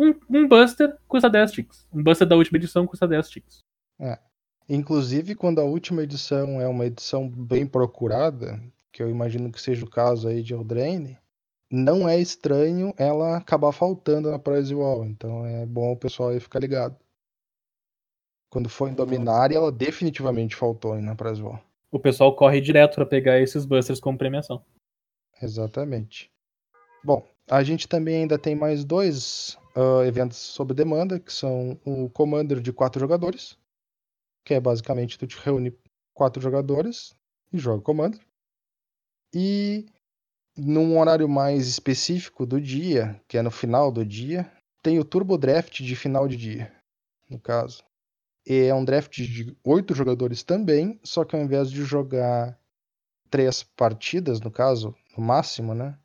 [0.00, 1.86] um, um buster custa 10 ticks.
[1.92, 3.58] Um buster da última edição custa 10 ticks.
[4.66, 8.58] Inclusive, quando a última edição é uma edição bem procurada,
[8.92, 11.18] que eu imagino que seja o caso aí de Eldraine,
[11.70, 15.04] não é estranho ela acabar faltando na Prize Wall.
[15.04, 16.96] Então é bom o pessoal aí ficar ligado.
[18.50, 21.60] Quando for em Dominária, ela definitivamente faltou aí na Prize Wall.
[21.92, 24.64] O pessoal corre direto para pegar esses busters como premiação.
[25.40, 26.30] Exatamente.
[27.02, 32.10] Bom, a gente também ainda tem mais dois ah, eventos sob demanda, que são o
[32.10, 33.56] Commander de quatro jogadores,
[34.44, 35.76] que é basicamente tu te reúne
[36.12, 37.14] quatro jogadores
[37.52, 38.20] e joga Commander.
[39.34, 39.86] E
[40.56, 44.50] num horário mais específico do dia, que é no final do dia,
[44.82, 46.72] tem o Turbo Draft de final de dia,
[47.28, 47.82] no caso.
[48.46, 52.58] E é um draft de oito jogadores também, só que ao invés de jogar
[53.30, 55.96] três partidas, no caso, no máximo, né?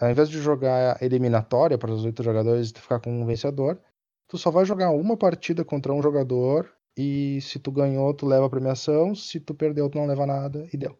[0.00, 3.78] Ao invés de jogar eliminatória para os oito jogadores e ficar com um vencedor,
[4.26, 8.46] tu só vai jogar uma partida contra um jogador e se tu ganhou, tu leva
[8.46, 10.98] a premiação, se tu perdeu, tu não leva nada e deu.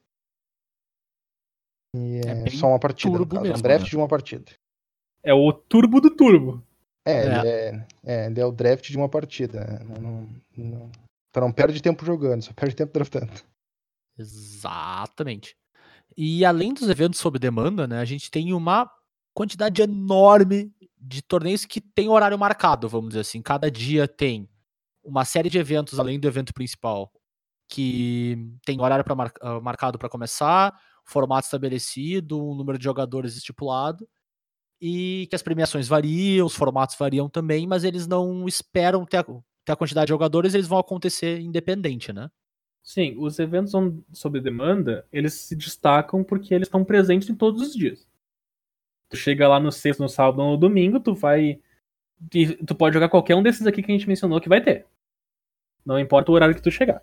[1.94, 3.88] E É é, só uma partida, turbo caso, é um draft né?
[3.90, 4.52] de uma partida.
[5.24, 6.62] É o turbo do turbo.
[7.04, 7.24] É, É.
[7.24, 9.60] Ele, é, é, ele é o draft de uma partida.
[9.64, 9.78] né?
[9.84, 10.90] Não, não, não,
[11.32, 13.30] tu não perde tempo jogando, só perde tempo draftando.
[14.18, 15.56] Exatamente.
[16.16, 18.90] E além dos eventos sob demanda, né, a gente tem uma
[19.34, 23.40] quantidade enorme de torneios que tem horário marcado, vamos dizer assim.
[23.42, 24.48] Cada dia tem
[25.02, 27.10] uma série de eventos além do evento principal
[27.68, 33.36] que tem horário pra mar- ah, marcado para começar, formato estabelecido, um número de jogadores
[33.36, 34.08] estipulado
[34.80, 39.24] e que as premiações variam, os formatos variam também, mas eles não esperam ter a,
[39.24, 42.28] ter a quantidade de jogadores, eles vão acontecer independente, né?
[42.82, 43.72] Sim, os eventos
[44.12, 48.08] sob demanda, eles se destacam porque eles estão presentes em todos os dias.
[49.08, 51.60] Tu chega lá no sexto, no sábado ou no domingo, tu vai.
[52.66, 54.86] Tu pode jogar qualquer um desses aqui que a gente mencionou que vai ter.
[55.84, 57.02] Não importa o horário que tu chegar.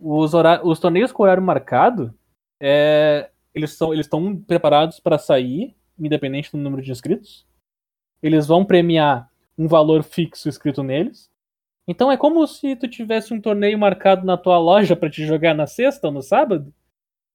[0.00, 2.12] Os, hora- os torneios com horário marcado,
[2.60, 4.08] é, eles estão eles
[4.46, 7.46] preparados para sair, independente do número de inscritos.
[8.22, 11.30] Eles vão premiar um valor fixo escrito neles.
[11.88, 15.54] Então é como se tu tivesse um torneio marcado na tua loja pra te jogar
[15.54, 16.72] na sexta ou no sábado.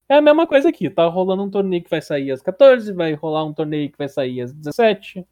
[0.09, 0.89] É a mesma coisa aqui.
[0.89, 4.09] Tá rolando um torneio que vai sair às 14, vai rolar um torneio que vai
[4.09, 5.25] sair às 17,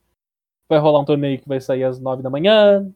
[0.69, 2.89] vai rolar um torneio que vai sair às 9 da manhã.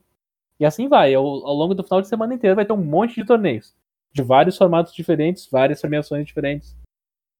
[0.59, 1.13] E assim vai.
[1.13, 3.75] Ao, ao longo do final de semana inteiro vai ter um monte de torneios.
[4.13, 6.75] De vários formatos diferentes, várias premiações diferentes.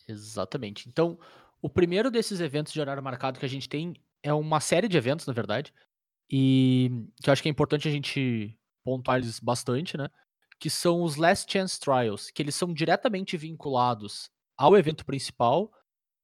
[0.07, 0.87] Exatamente.
[0.89, 1.17] Então,
[1.61, 4.97] o primeiro desses eventos de horário marcado que a gente tem é uma série de
[4.97, 5.73] eventos, na verdade,
[6.29, 6.89] e
[7.21, 10.09] que eu acho que é importante a gente pontuar eles bastante, né?
[10.59, 15.71] Que são os Last Chance Trials, que eles são diretamente vinculados ao evento principal,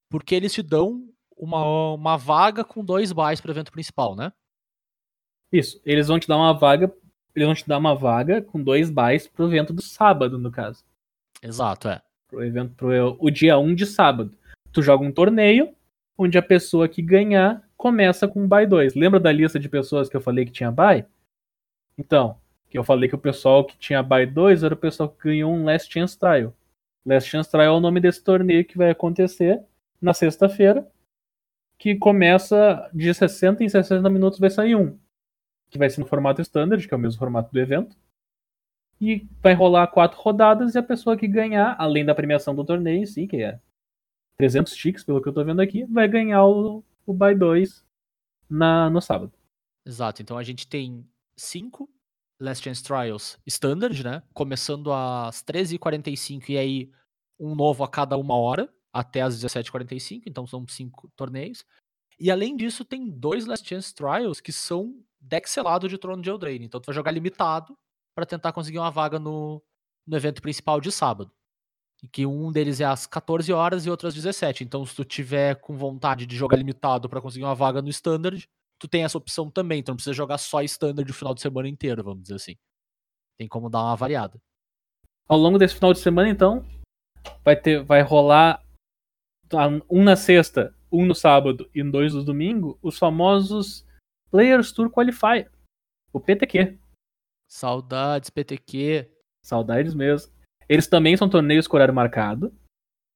[0.10, 4.32] porque eles te dão uma, uma vaga com dois buys para o evento principal, né?
[5.52, 5.82] Isso.
[5.86, 6.94] Eles vão te dar uma vaga.
[7.36, 10.84] Eles vão te dar uma vaga com dois buys pro evento do sábado, no caso.
[11.42, 12.02] Exato, é.
[12.30, 14.32] Pro evento pro o dia 1 de sábado.
[14.72, 15.74] Tu joga um torneio
[16.18, 18.96] onde a pessoa que ganhar começa com buy 2.
[18.96, 21.06] Lembra da lista de pessoas que eu falei que tinha buy?
[21.98, 22.38] Então,
[22.70, 25.52] que eu falei que o pessoal que tinha buy 2 era o pessoal que ganhou
[25.52, 26.54] um Last Chance Trial.
[27.06, 29.62] Last Chance Trial é o nome desse torneio que vai acontecer
[30.02, 30.88] na sexta-feira,
[31.78, 34.98] que começa de 60 em 60 minutos vai sair um,
[35.70, 37.98] que vai ser no formato standard, que é o mesmo formato do evento.
[39.02, 43.08] E vai rolar quatro rodadas e a pessoa que ganhar, além da premiação do torneio,
[43.08, 43.60] sim, que é
[44.38, 47.84] 300 ticks, pelo que eu tô vendo aqui, vai ganhar o, o buy 2
[48.50, 49.32] na, no sábado.
[49.86, 50.22] Exato.
[50.22, 51.06] Então a gente tem
[51.38, 51.90] cinco
[52.40, 54.24] Last Chance Trials standard, né?
[54.34, 56.92] Começando às 13h45 e aí
[57.40, 61.66] um novo a cada uma hora, até às 17h45, então são cinco torneios.
[62.20, 66.30] E além disso, tem dois Last Chance Trials que são deck selado de Trono de
[66.30, 66.66] Eldraine.
[66.66, 67.78] Então tu vai jogar limitado
[68.20, 69.64] para tentar conseguir uma vaga no,
[70.06, 71.32] no evento principal de sábado.
[72.04, 74.64] E que um deles é às 14 horas e outro às 17.
[74.64, 78.46] Então se tu tiver com vontade de jogar limitado para conseguir uma vaga no standard,
[78.78, 81.70] tu tem essa opção também, então não precisa jogar só standard o final de semana
[81.70, 82.58] inteiro, vamos dizer assim.
[83.38, 84.38] Tem como dar uma variada.
[85.26, 86.66] Ao longo desse final de semana, então,
[87.44, 88.62] vai ter, vai rolar
[89.90, 93.86] um na sexta, um no sábado e dois no domingo, os famosos
[94.30, 95.50] Players Tour Qualifier,
[96.12, 96.78] o PTQ.
[97.50, 99.10] Saudades, PTQ.
[99.44, 100.32] Saudades mesmo.
[100.68, 102.54] Eles também são torneios com horário marcado.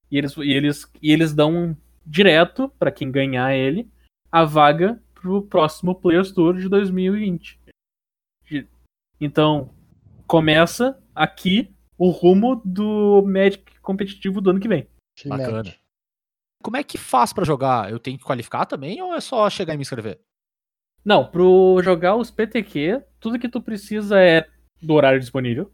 [0.09, 3.89] E eles, e eles, e eles dão direto, para quem ganhar ele,
[4.31, 7.59] a vaga pro próximo Players Tour de 2020.
[8.49, 8.67] De-
[9.21, 9.73] Então,
[10.27, 14.87] começa aqui o rumo do Magic competitivo do ano que vem.
[15.15, 15.75] Que Bacana.
[16.61, 17.91] Como é que faz pra jogar?
[17.91, 20.19] Eu tenho que qualificar também ou é só chegar e me inscrever?
[21.03, 24.49] Não, pro jogar os PTQ, tudo que tu precisa é
[24.81, 25.71] do horário disponível,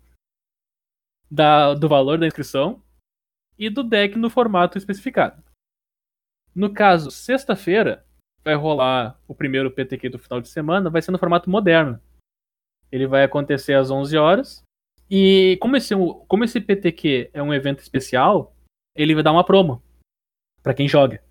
[1.29, 2.81] da, do valor da inscrição
[3.57, 5.43] e do deck no formato especificado.
[6.55, 8.05] No caso, sexta-feira
[8.43, 12.01] vai rolar o primeiro PTQ do final de semana, vai ser no formato moderno.
[12.91, 14.63] Ele vai acontecer às 11 horas.
[15.09, 18.55] E como esse, é como esse PTQ é um evento especial,
[18.95, 19.81] ele vai dar uma promo
[20.63, 21.23] pra quem joga.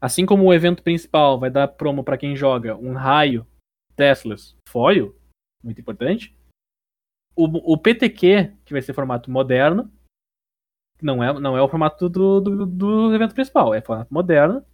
[0.00, 3.46] Assim como o evento principal vai dar promo pra quem joga um raio,
[3.94, 5.14] Teslas, foil,
[5.62, 6.34] muito importante.
[7.36, 9.92] O, o PTQ, que vai ser formato moderno,
[11.02, 14.64] não é, não é o formato do, do, do evento principal, é formato moderno,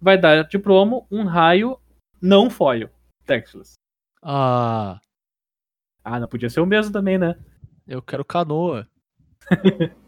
[0.00, 1.78] vai dar de promo um raio
[2.20, 2.88] não foil,
[3.26, 3.74] Teslas.
[4.22, 5.00] Ah,
[6.04, 7.38] Ah, não podia ser o mesmo também, né?
[7.86, 8.88] eu quero canoa.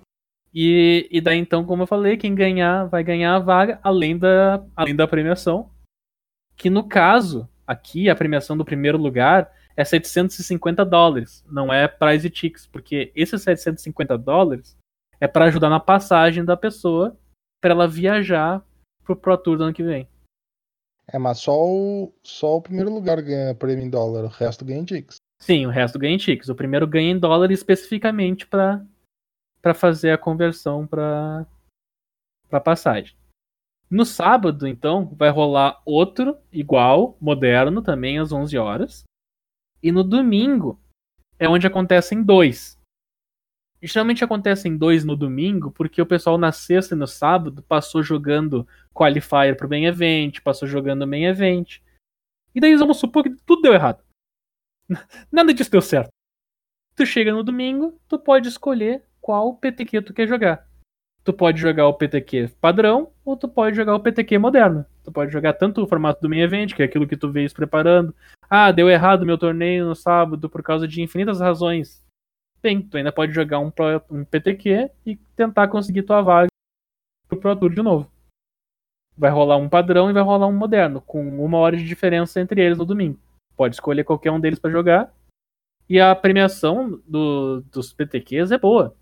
[0.54, 4.64] E, e daí então, como eu falei, quem ganhar vai ganhar a vaga, além da,
[4.76, 5.70] além da premiação.
[6.56, 12.30] Que no caso, aqui, a premiação do primeiro lugar é 750 dólares, não é prize
[12.30, 14.76] tickets, porque esses 750 dólares
[15.20, 17.18] é para ajudar na passagem da pessoa
[17.60, 18.64] para ela viajar
[19.04, 20.08] pro Pro Tour do ano que vem.
[21.12, 24.80] É, mas só o, só o primeiro lugar ganha prêmio em dólar, o resto ganha
[24.80, 25.16] em Dix.
[25.40, 26.48] Sim, o resto ganha em tickets.
[26.48, 28.82] O primeiro ganha em dólar especificamente para
[29.64, 31.46] para fazer a conversão para
[32.50, 33.16] para passagem.
[33.90, 39.04] No sábado, então, vai rolar outro igual, moderno, também às 11 horas.
[39.82, 40.78] E no domingo
[41.38, 42.78] é onde acontecem dois.
[43.82, 48.68] Geralmente acontecem dois no domingo porque o pessoal na sexta e no sábado passou jogando
[48.92, 51.80] qualifier pro main event, passou jogando main event.
[52.54, 54.04] E daí vamos supor que tudo deu errado.
[55.32, 56.10] Nada disso deu certo.
[56.94, 60.68] Tu chega no domingo, tu pode escolher qual PTQ tu quer jogar.
[61.24, 64.84] Tu pode jogar o PTQ padrão ou tu pode jogar o PTQ moderno.
[65.02, 67.48] Tu pode jogar tanto o formato do main event, que é aquilo que tu veio
[67.48, 68.14] se preparando.
[68.50, 72.04] Ah, deu errado meu torneio no sábado por causa de infinitas razões.
[72.62, 76.48] Bem, tu ainda pode jogar um, Pro- um PTQ e tentar conseguir tua vaga
[77.26, 78.10] pro Pro Tour de novo.
[79.16, 82.60] Vai rolar um padrão e vai rolar um moderno, com uma hora de diferença entre
[82.60, 83.18] eles no domingo.
[83.56, 85.10] Pode escolher qualquer um deles pra jogar.
[85.88, 88.94] E a premiação do- dos PTQs é boa.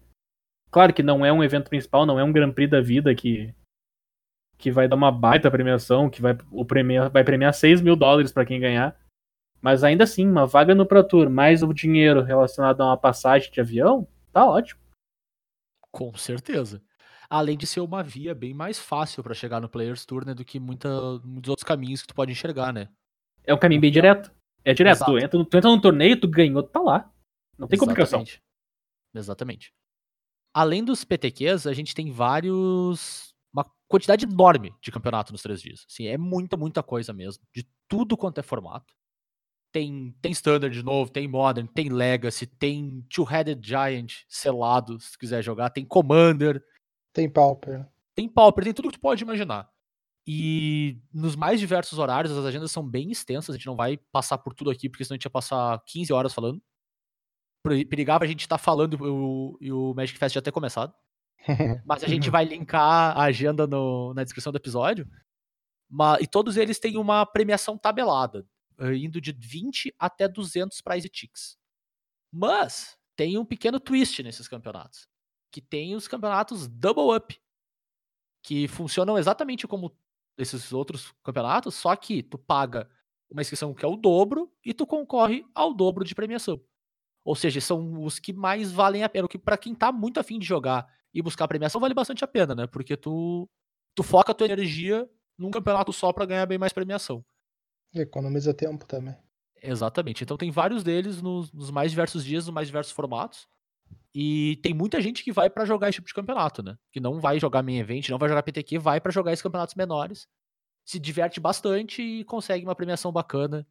[0.72, 3.54] Claro que não é um evento principal, não é um Grand Prix da vida que,
[4.56, 8.32] que vai dar uma baita premiação, que vai, o premia, vai premiar 6 mil dólares
[8.32, 8.98] pra quem ganhar.
[9.60, 13.50] Mas ainda assim, uma vaga no Pro Tour, mais o dinheiro relacionado a uma passagem
[13.52, 14.80] de avião, tá ótimo.
[15.90, 16.82] Com certeza.
[17.28, 20.44] Além de ser uma via bem mais fácil pra chegar no Players Tour, né, do
[20.44, 20.88] que muita,
[21.24, 22.88] muitos outros caminhos que tu pode enxergar, né?
[23.44, 24.30] É um caminho bem direto.
[24.64, 25.04] É direto.
[25.04, 27.10] Tu entra, no- tu entra no torneio, tu ganhou, tu tá lá.
[27.58, 28.20] Não tem complicação.
[28.20, 28.42] Exatamente.
[29.14, 29.72] Exatamente.
[30.54, 33.34] Além dos PTQs, a gente tem vários.
[33.52, 35.84] Uma quantidade enorme de campeonato nos três dias.
[35.88, 37.42] Assim, é muita, muita coisa mesmo.
[37.54, 38.94] De tudo quanto é formato.
[39.72, 45.42] Tem, tem Standard de novo, tem Modern, tem Legacy, tem Two-Headed Giant selado, se quiser
[45.42, 46.62] jogar, tem Commander,
[47.14, 47.88] Tem Pauper.
[48.14, 49.70] tem Pauper, tem tudo que tu pode imaginar.
[50.26, 54.38] E nos mais diversos horários, as agendas são bem extensas, a gente não vai passar
[54.38, 56.62] por tudo aqui, porque senão a gente ia passar 15 horas falando.
[57.62, 60.92] Perigava a gente estar falando e o, e o Magic Fest já ter começado.
[61.86, 65.08] Mas a gente vai linkar a agenda no- na descrição do episódio.
[65.88, 68.46] Ma- e todos eles têm uma premiação tabelada,
[68.78, 71.56] eh, indo de 20 até 200 prize ticks.
[72.32, 75.06] Mas tem um pequeno twist nesses campeonatos,
[75.52, 77.38] que tem os campeonatos double up,
[78.42, 79.94] que funcionam exatamente como
[80.38, 82.90] esses outros campeonatos, só que tu paga
[83.30, 86.60] uma inscrição que é o dobro e tu concorre ao dobro de premiação.
[87.24, 90.18] Ou seja, são os que mais valem a pena, o que para quem tá muito
[90.18, 92.66] afim de jogar e buscar premiação vale bastante a pena, né?
[92.66, 93.48] Porque tu
[93.94, 95.08] tu foca a tua energia
[95.38, 97.24] num campeonato só pra ganhar bem mais premiação.
[97.94, 99.14] Economiza tempo também.
[99.62, 100.24] Exatamente.
[100.24, 103.46] Então tem vários deles nos, nos mais diversos dias, nos mais diversos formatos.
[104.14, 106.76] E tem muita gente que vai pra jogar esse tipo de campeonato, né?
[106.90, 109.74] Que não vai jogar main event, não vai jogar PTQ, vai pra jogar esses campeonatos
[109.74, 110.26] menores.
[110.84, 113.66] Se diverte bastante e consegue uma premiação bacana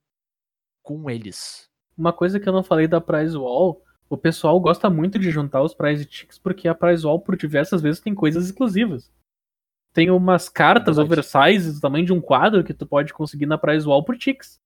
[0.81, 1.70] com eles.
[2.01, 5.61] Uma coisa que eu não falei da Prize Wall, o pessoal gosta muito de juntar
[5.61, 9.11] os Prize Ticks porque a Prize Wall, por diversas vezes, tem coisas exclusivas.
[9.93, 11.19] Tem umas cartas Verdade.
[11.19, 14.59] oversize do tamanho de um quadro que tu pode conseguir na Prize Wall por ticks.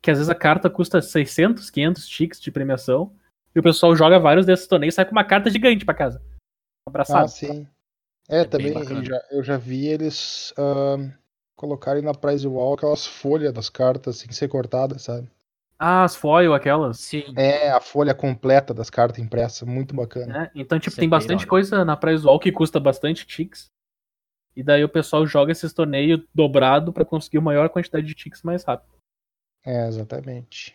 [0.00, 3.12] Que às vezes a carta custa 600, 500 ticks de premiação.
[3.54, 6.20] E o pessoal joga vários desses torneios e sai com uma carta gigante pra casa.
[6.84, 7.26] Abraçado.
[7.26, 7.64] Ah, sim.
[8.28, 11.12] É, É também eu já, eu já vi eles ahn,
[11.54, 15.30] colocarem na prize wall aquelas folhas das cartas sem ser cortadas, sabe?
[15.84, 17.00] Ah, as foil, aquelas.
[17.00, 17.24] Sim.
[17.36, 20.44] É a folha completa das cartas impressas, muito bacana.
[20.44, 23.26] É, então, tipo, Isso é tem bem bastante coisa na Prize Wall que custa bastante
[23.26, 23.68] ticks.
[24.54, 28.42] E daí o pessoal joga esses torneios dobrado pra conseguir uma maior quantidade de ticks
[28.44, 28.92] mais rápido.
[29.66, 30.72] É, exatamente.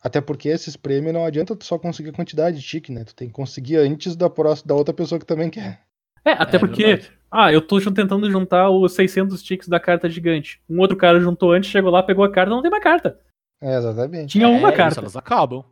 [0.00, 3.02] Até porque esses prêmios não adianta tu só conseguir a quantidade de tique, né?
[3.02, 5.80] Tu tem que conseguir antes da, próxima, da outra pessoa que também quer.
[6.24, 7.12] É, até É porque, verdade.
[7.28, 10.60] ah, eu tô tentando juntar os 600 ticks da carta gigante.
[10.70, 13.18] Um outro cara juntou antes, chegou lá, pegou a carta, não tem mais carta.
[13.64, 14.32] É, exatamente.
[14.32, 15.00] Tinha uma É, carta.
[15.00, 15.64] elas acabam.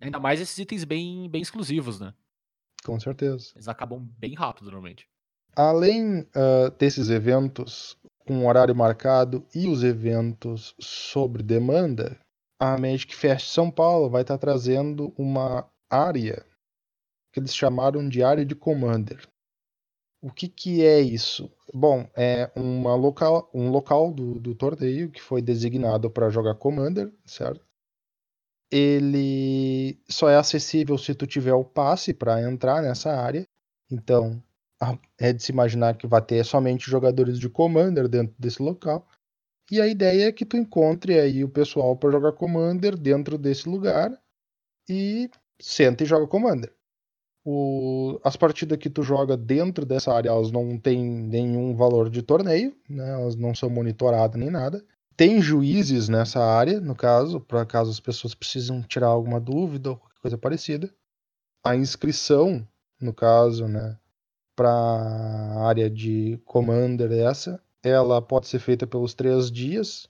[0.00, 2.12] Ainda mais esses itens bem, bem exclusivos, né?
[2.84, 3.52] Com certeza.
[3.54, 5.06] Eles acabam bem rápido, normalmente.
[5.56, 12.18] Além ah, desses eventos com horário marcado e os eventos sobre demanda,
[12.60, 16.44] a Magic Fest São Paulo vai estar trazendo uma área
[17.32, 19.26] que eles chamaram de área de Commander.
[20.24, 21.52] O que, que é isso?
[21.74, 27.12] Bom, é uma local, um local do, do torneio que foi designado para jogar Commander,
[27.26, 27.62] certo?
[28.72, 33.46] Ele só é acessível se tu tiver o passe para entrar nessa área.
[33.90, 34.42] Então,
[35.18, 39.06] é de se imaginar que vai ter somente jogadores de Commander dentro desse local.
[39.70, 43.68] E a ideia é que tu encontre aí o pessoal para jogar Commander dentro desse
[43.68, 44.10] lugar
[44.88, 46.74] e senta e joga Commander.
[47.44, 52.22] O- as partidas que tu joga dentro dessa área, elas não têm nenhum valor de
[52.22, 53.10] torneio, né?
[53.12, 54.84] elas não são monitoradas nem nada.
[55.16, 59.96] Tem juízes nessa área, no caso, para caso as pessoas precisam tirar alguma dúvida ou
[59.96, 60.92] qualquer coisa parecida.
[61.64, 62.66] A inscrição,
[63.00, 63.98] no caso, né,
[64.56, 70.08] para a área de Commander essa, ela pode ser feita pelos três dias.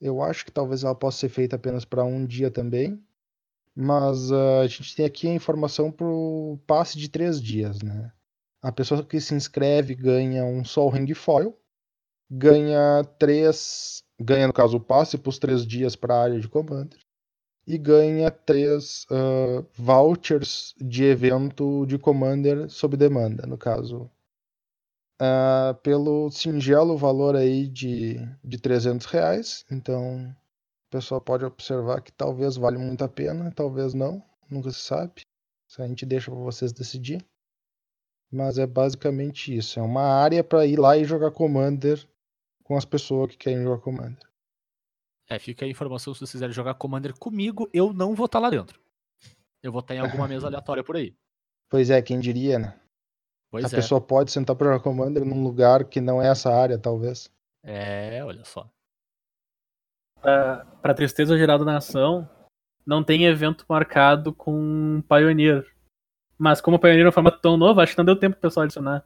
[0.00, 3.02] Eu acho que talvez ela possa ser feita apenas para um dia também.
[3.76, 8.10] Mas ah, a gente tem aqui a informação para o passe de três dias, né?
[8.62, 11.54] A pessoa que se inscreve ganha um Sol Ring Foil,
[12.30, 16.48] ganha três, ganha no caso o passe para os três dias para a área de
[16.48, 16.98] Commander
[17.66, 24.10] e ganha três ah, vouchers de evento de Commander sob demanda, no caso.
[25.20, 29.64] Ah, pelo singelo valor aí de, de 300 reais.
[29.70, 30.34] Então,
[30.86, 35.22] o pessoal pode observar que talvez vale muito a pena, talvez não, nunca se sabe.
[35.68, 37.24] Isso a gente deixa para vocês decidir.
[38.30, 39.78] Mas é basicamente isso.
[39.78, 42.06] É uma área para ir lá e jogar Commander
[42.62, 44.28] com as pessoas que querem jogar Commander.
[45.28, 48.48] É, fica a informação se vocês quiserem jogar Commander comigo, eu não vou estar lá
[48.48, 48.80] dentro.
[49.62, 51.16] Eu vou estar em alguma mesa aleatória por aí.
[51.68, 52.78] Pois é, quem diria, né?
[53.50, 53.70] Pois a é.
[53.70, 57.28] pessoa pode sentar para jogar Commander num lugar que não é essa área, talvez.
[57.64, 58.70] É, olha só.
[60.26, 62.28] Pra, pra tristeza geral da nação,
[62.84, 65.64] não tem evento marcado com Pioneer.
[66.36, 68.42] Mas como o Pioneer é um formato tão novo, acho que não deu tempo pro
[68.42, 69.04] pessoal adicionar.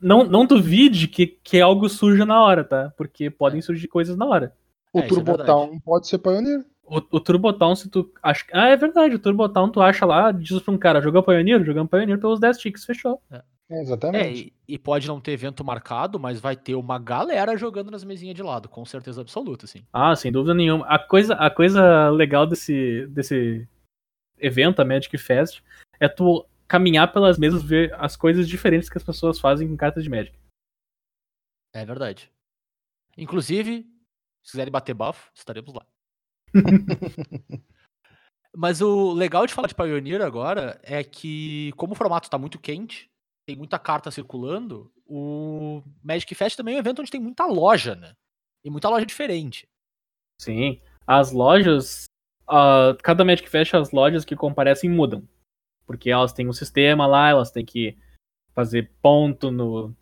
[0.00, 2.90] Não, não duvide que, que algo surja na hora, tá?
[2.96, 4.56] Porque podem surgir coisas na hora.
[4.94, 5.46] O É, é Turbo verdade.
[5.46, 6.64] Town pode ser Pioneer.
[6.84, 8.42] O, o Turbotown, se tu acha.
[8.50, 11.62] Ah, é verdade, o Turbotown tu acha lá, diz pra um cara, jogou Pioneer?
[11.66, 13.20] Jogamos Pioneer pelos 10 ticks, fechou.
[13.30, 14.54] É, É, exatamente.
[14.68, 18.36] e, e pode não ter evento marcado, mas vai ter uma galera jogando nas mesinhas
[18.36, 19.84] de lado, com certeza absoluta, assim.
[19.92, 20.86] Ah, sem dúvida nenhuma.
[20.86, 23.68] A coisa, a coisa legal desse, desse
[24.38, 25.62] evento, a Magic Fest,
[25.98, 30.04] é tu caminhar pelas mesas, ver as coisas diferentes que as pessoas fazem com cartas
[30.04, 30.36] de Magic.
[31.74, 32.30] É verdade.
[33.16, 33.82] Inclusive,
[34.44, 35.84] se quiserem bater bafo, estaremos lá.
[38.56, 42.58] Mas o legal de falar de Pioneer agora é que, como o formato está muito
[42.58, 43.10] quente,
[43.46, 47.94] tem muita carta circulando, o Magic Fest também é um evento onde tem muita loja,
[47.94, 48.14] né?
[48.64, 49.68] E muita loja diferente.
[50.40, 50.80] Sim.
[51.06, 52.06] As lojas.
[52.48, 55.26] ah, cada Magic Fest, as lojas que comparecem mudam.
[55.86, 57.96] Porque elas têm um sistema lá, elas têm que
[58.52, 59.94] fazer ponto no,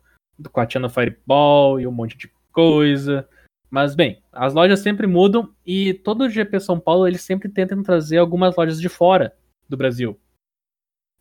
[0.51, 3.29] com a Channel Fireball e um monte de coisa.
[3.69, 7.83] Mas bem, as lojas sempre mudam e todo o GP São Paulo eles sempre tentam
[7.83, 9.37] trazer algumas lojas de fora
[9.69, 10.19] do Brasil.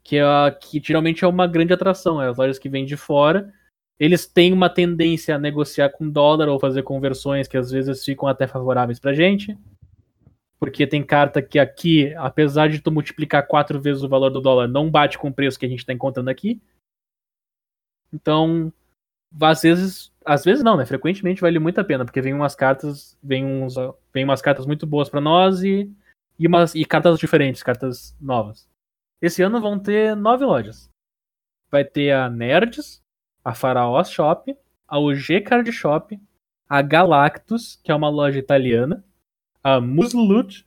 [0.05, 3.53] Que, é, que geralmente é uma grande atração, é as lojas que vêm de fora.
[3.99, 8.29] Eles têm uma tendência a negociar com dólar ou fazer conversões que às vezes ficam
[8.29, 9.57] até favoráveis pra gente.
[10.59, 14.69] Porque tem carta que aqui, apesar de tu multiplicar quatro vezes o valor do dólar,
[14.69, 16.61] não bate com o preço que a gente tá encontrando aqui.
[18.13, 18.73] Então,
[19.41, 20.87] às vezes, às vezes não, né?
[20.87, 23.75] Frequentemente vale muito a pena, porque vem umas cartas, vem uns,
[24.13, 25.91] vem umas cartas muito boas pra nós e
[26.39, 28.69] e, umas, e cartas diferentes, cartas novas.
[29.21, 30.91] Esse ano vão ter nove lojas.
[31.71, 33.03] Vai ter a Nerds,
[33.45, 34.57] a Faraó Shop,
[34.87, 36.21] a UG Card Shop,
[36.69, 39.05] a Galactus, que é uma loja italiana,
[39.63, 40.67] a Muslut,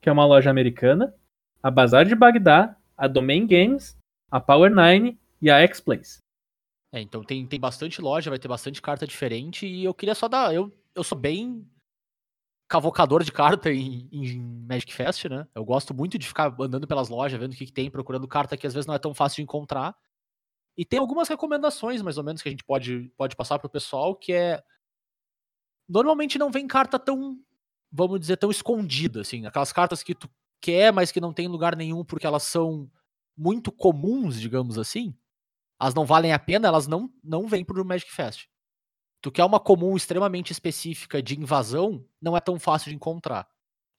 [0.00, 1.14] que é uma loja americana,
[1.62, 3.96] a Bazar de Bagdá, a Domain Games,
[4.30, 6.18] a Power Nine e a X-Place.
[6.92, 10.28] É, então tem, tem bastante loja, vai ter bastante carta diferente e eu queria só
[10.28, 10.54] dar.
[10.54, 11.66] Eu, eu sou bem
[12.68, 14.38] cavocador de carta em, em
[14.68, 15.46] Magic Fest, né?
[15.54, 18.56] Eu gosto muito de ficar andando pelas lojas, vendo o que, que tem, procurando carta
[18.56, 19.96] que às vezes não é tão fácil de encontrar.
[20.76, 24.14] E tem algumas recomendações, mais ou menos, que a gente pode, pode passar pro pessoal,
[24.14, 24.62] que é.
[25.88, 27.40] Normalmente não vem carta tão,
[27.90, 29.46] vamos dizer, tão escondida, assim.
[29.46, 30.28] Aquelas cartas que tu
[30.60, 32.90] quer, mas que não tem lugar nenhum porque elas são
[33.34, 35.16] muito comuns, digamos assim.
[35.80, 38.46] Elas não valem a pena, elas não, não vêm pro Magic Fest.
[39.20, 43.48] Tu quer uma comum extremamente específica de invasão, não é tão fácil de encontrar.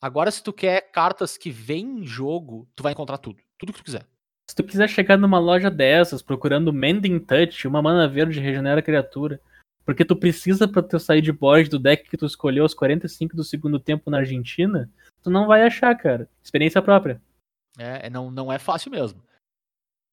[0.01, 3.41] Agora, se tu quer cartas que vêm em jogo, tu vai encontrar tudo.
[3.57, 4.07] Tudo que tu quiser.
[4.49, 8.83] Se tu quiser chegar numa loja dessas, procurando Mending Touch, uma mana verde regenera a
[8.83, 9.41] criatura,
[9.85, 13.35] porque tu precisa pra teu sair de board do deck que tu escolheu aos 45
[13.35, 14.89] do segundo tempo na Argentina,
[15.21, 16.29] tu não vai achar, cara.
[16.41, 17.21] Experiência própria.
[17.77, 19.21] É, é- não, não é fácil mesmo.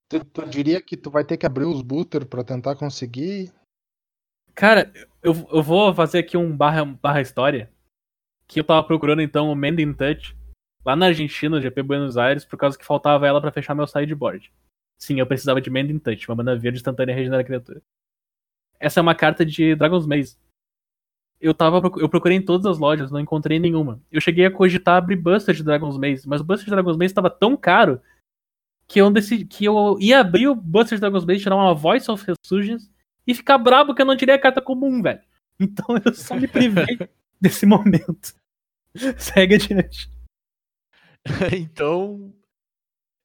[0.09, 3.53] Tu, tu diria que tu vai ter que abrir os booter pra tentar conseguir?
[4.57, 4.91] Cara,
[5.23, 7.71] eu, eu vou fazer aqui um barra, barra história.
[8.49, 10.35] Que eu tava procurando então o Mending Touch
[10.85, 13.87] lá na Argentina, no GP Buenos Aires, por causa que faltava ela pra fechar meu
[13.87, 14.51] sideboard.
[14.99, 17.83] Sim, eu precisava de Mending Touch, uma mana verde instantânea regenera criatura.
[18.81, 20.39] Essa é uma carta de Dragon's Maze.
[21.39, 24.01] Eu, tava, eu procurei em todas as lojas, não encontrei nenhuma.
[24.11, 27.07] Eu cheguei a cogitar abrir Buster de Dragon's Maze, mas o Buster de Dragon's Maze
[27.07, 28.01] estava tão caro
[28.89, 32.11] que eu, decidi, que eu ia abrir o Buster de Dragon's Maze, tirar uma Voice
[32.11, 32.91] of Resurgence
[33.27, 35.21] e ficar brabo que eu não tirei a carta comum, velho.
[35.59, 36.99] Então eu só me privei
[37.41, 38.35] desse momento.
[39.19, 40.11] Segue adiante.
[41.59, 42.33] então,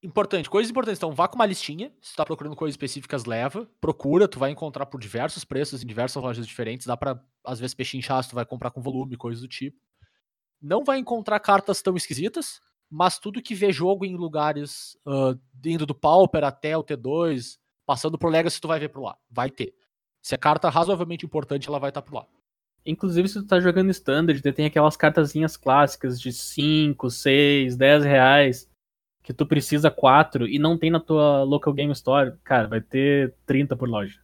[0.04, 0.99] importante, coisas importantes.
[0.99, 1.91] Então, vá com uma listinha.
[2.02, 3.70] Se tu tá procurando coisas específicas, leva.
[3.80, 6.88] Procura, tu vai encontrar por diversos preços em diversas lojas diferentes.
[6.88, 9.78] Dá pra, às vezes, pechinchar se tu vai comprar com volume, coisas do tipo.
[10.62, 15.36] Não vai encontrar cartas tão esquisitas, mas tudo que vê jogo em lugares ah,
[15.66, 19.18] indo do Pauper até o T2, passando por Legacy, tu vai ver por lá.
[19.30, 19.74] Vai ter.
[20.22, 22.28] Se é carta razoavelmente importante, ela vai estar por lá.
[22.86, 28.72] Inclusive, se tu tá jogando Standard, tem aquelas cartazinhas clássicas de 5, 6, 10 reais
[29.24, 33.36] que tu precisa 4 e não tem na tua local game store, cara, vai ter
[33.45, 34.19] 30 por loja.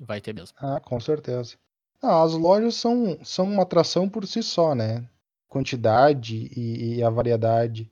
[0.00, 0.56] Vai ter mesmo.
[0.58, 1.56] Ah, com certeza.
[2.02, 5.08] Ah, as lojas são, são uma atração por si só, né?
[5.48, 7.90] Quantidade e, e a variedade.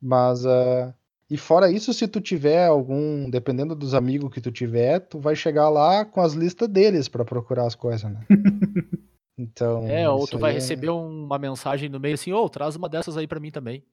[0.00, 0.94] Mas, ah,
[1.30, 5.36] e fora isso, se tu tiver algum, dependendo dos amigos que tu tiver, tu vai
[5.36, 8.24] chegar lá com as listas deles pra procurar as coisas, né?
[9.40, 9.86] Então.
[9.88, 13.16] É, ou tu vai é- receber uma mensagem no meio assim, ô, traz uma dessas
[13.16, 13.84] aí pra mim também.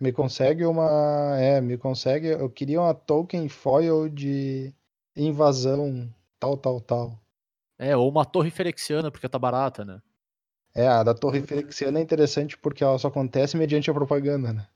[0.00, 1.36] Me consegue uma.
[1.38, 2.28] É, me consegue.
[2.28, 4.72] Eu queria uma token foil de
[5.14, 6.08] invasão,
[6.40, 7.20] tal, tal, tal.
[7.78, 10.00] É, ou uma torre ferexiana, porque tá barata, né?
[10.74, 14.68] É, a da Torre Ferexiana é interessante porque ela só acontece mediante a propaganda, né?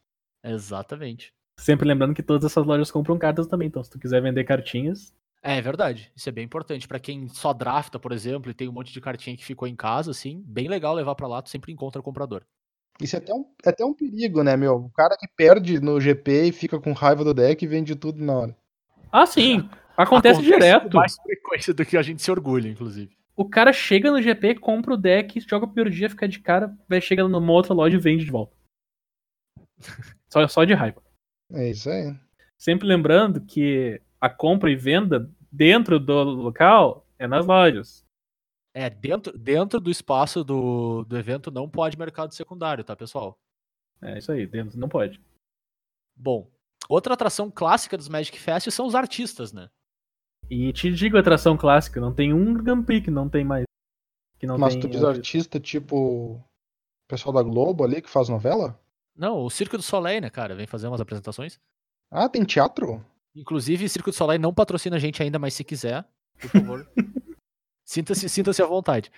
[0.43, 1.33] Exatamente.
[1.59, 5.15] Sempre lembrando que todas essas lojas compram cartas também, então se tu quiser vender cartinhas,
[5.43, 6.13] É, é verdade.
[6.15, 6.87] Isso é bem importante.
[6.87, 9.75] Pra quem só drafta, por exemplo, e tem um monte de cartinha que ficou em
[9.77, 12.43] casa, assim, bem legal levar pra lá, tu sempre encontra comprador.
[13.01, 14.77] Isso é até, um, é até um perigo, né, meu?
[14.77, 18.23] O cara que perde no GP e fica com raiva do deck e vende tudo
[18.25, 18.57] na hora.
[19.11, 19.69] Ah, sim.
[19.97, 20.91] Acontece, direto.
[20.91, 23.17] Com mais frequência do que a gente se orgulha, inclusive.
[23.35, 26.73] O cara chega no GP, compra o deck, joga o primeiro dia, fica de cara,
[26.89, 28.55] vai chega numa outra loja e vende de volta.
[30.29, 31.03] Só, só de raiva.
[31.53, 32.15] É isso aí.
[32.59, 38.05] Sempre lembrando que a compra e venda dentro do local é nas lojas.
[38.75, 43.37] É, dentro, dentro do espaço do, do evento não pode mercado secundário, tá, pessoal?
[44.01, 45.21] É isso aí, dentro não pode.
[46.17, 46.51] Bom,
[46.89, 49.69] outra atração clássica dos Magic Fest são os artistas, né?
[50.51, 53.65] E te digo atração clássica, não tem um Gampi que não tem mais.
[54.39, 56.45] Que não Mas tem tu diz artista tipo o
[57.09, 58.79] pessoal da Globo ali que faz novela?
[59.17, 60.55] Não, o Circo do Soleil, né, cara?
[60.55, 61.61] Vem fazer umas apresentações.
[62.11, 63.05] Ah, tem teatro?
[63.35, 66.07] Inclusive, Circo do Soleil não patrocina a gente ainda, mas se quiser,
[66.41, 66.91] por favor.
[67.85, 69.11] sinta-se sinta à vontade.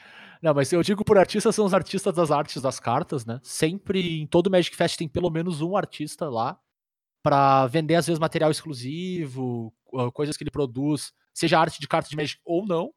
[0.43, 3.41] Não, mas eu digo por artistas, são os artistas das artes das cartas, né?
[3.43, 6.59] Sempre, em todo Magic Fest tem pelo menos um artista lá
[7.23, 12.11] pra vender, às vezes, material exclusivo, uh, coisas que ele produz, seja arte de cartas
[12.11, 12.93] de Magic ou não.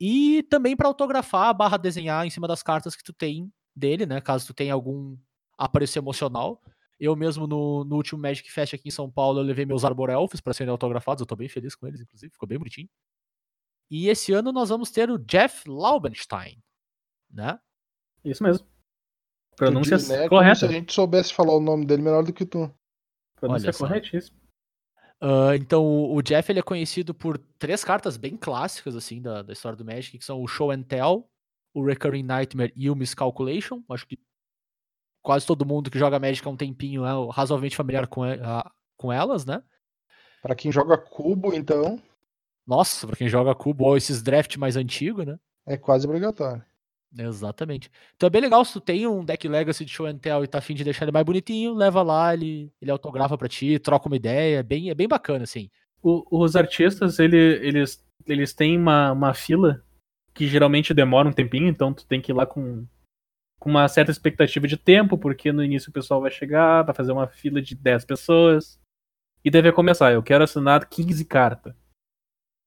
[0.00, 4.20] E também pra autografar, barra desenhar em cima das cartas que tu tem dele, né?
[4.20, 5.16] Caso tu tenha algum
[5.56, 6.60] apreço emocional.
[6.98, 10.10] Eu mesmo, no, no último Magic Fest aqui em São Paulo, eu levei meus Arbor
[10.10, 11.20] Elfos para serem autografados.
[11.20, 12.32] Eu tô bem feliz com eles, inclusive.
[12.32, 12.88] Ficou bem bonitinho.
[13.90, 16.62] E esse ano nós vamos ter o Jeff Laubenstein,
[17.30, 17.58] né?
[18.24, 18.66] Isso mesmo.
[19.56, 20.56] Pronúncia né, como correta.
[20.56, 22.72] se a gente soubesse falar o nome dele melhor do que tu.
[23.36, 24.44] Pronúncia Olha corretíssima.
[25.20, 29.42] Ah, então, o o Jeff ele é conhecido por três cartas bem clássicas, assim, da,
[29.42, 31.28] da história do Magic, que são o Show and Tell,
[31.72, 33.82] o Recurring Nightmare e o Miscalculation.
[33.88, 34.18] Acho que
[35.24, 39.10] quase todo mundo que joga Magic há um tempinho é razoavelmente familiar com, a- com
[39.12, 39.60] elas, né?
[40.42, 41.98] Pra quem joga cubo, então,
[42.66, 45.38] Nossa, pra quem joga cubo ou esses draft mais antigos, né?
[45.66, 46.62] é quase obrigatório.
[47.16, 47.90] Exatamente.
[48.16, 50.48] Então é bem legal se tu tem um deck Legacy de Show and Tell e
[50.48, 54.08] tá afim de deixar ele mais bonitinho, leva lá, ele, ele autografa pra ti, troca
[54.08, 55.70] uma ideia, é bem, é bem bacana, assim.
[56.02, 59.82] O- os artistas, ele- eles, eles têm uma, uma fila
[60.34, 62.84] que geralmente demora um tempinho, então tu tem que ir lá com,
[63.58, 67.12] com uma certa expectativa de tempo, porque no início o pessoal vai chegar, vai fazer
[67.12, 68.78] uma fila de 10 pessoas,
[69.44, 71.74] e deve começar, eu quero assinar 15 cartas.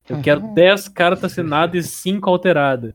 [0.07, 2.93] Eu quero 10 cartas assinadas e 5 alteradas.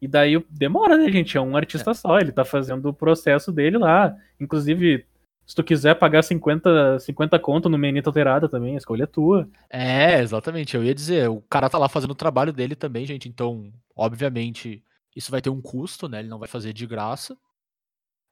[0.00, 1.36] E daí demora, né, gente?
[1.36, 4.16] É um artista só, ele tá fazendo o processo dele lá.
[4.38, 5.04] Inclusive,
[5.46, 9.48] se tu quiser pagar 50, 50 conto no Menita alterada também, a escolha é tua.
[9.68, 10.76] É, exatamente.
[10.76, 13.28] Eu ia dizer, o cara tá lá fazendo o trabalho dele também, gente.
[13.28, 14.82] Então, obviamente,
[15.16, 16.18] isso vai ter um custo, né?
[16.18, 17.36] Ele não vai fazer de graça.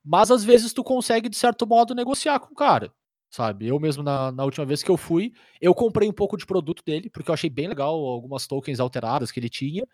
[0.05, 2.93] Mas às vezes tu consegue, de certo modo, negociar com o cara.
[3.31, 3.67] Sabe?
[3.67, 6.83] Eu mesmo, na, na última vez que eu fui, eu comprei um pouco de produto
[6.85, 9.85] dele, porque eu achei bem legal algumas tokens alteradas que ele tinha.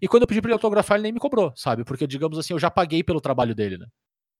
[0.00, 1.84] E quando eu pedi pra ele autografar, ele nem me cobrou, sabe?
[1.84, 3.86] Porque, digamos assim, eu já paguei pelo trabalho dele, né?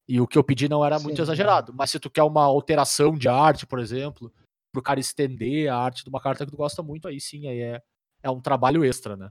[0.08, 1.22] E o que eu pedi não era muito Sim.
[1.22, 1.74] exagerado.
[1.74, 4.32] Mas se tu quer uma alteração de arte, por exemplo,
[4.72, 7.60] pro cara estender a arte de uma carta que tu gosta muito, aí sim, aí
[7.60, 7.82] é,
[8.22, 9.28] é um trabalho extra, né?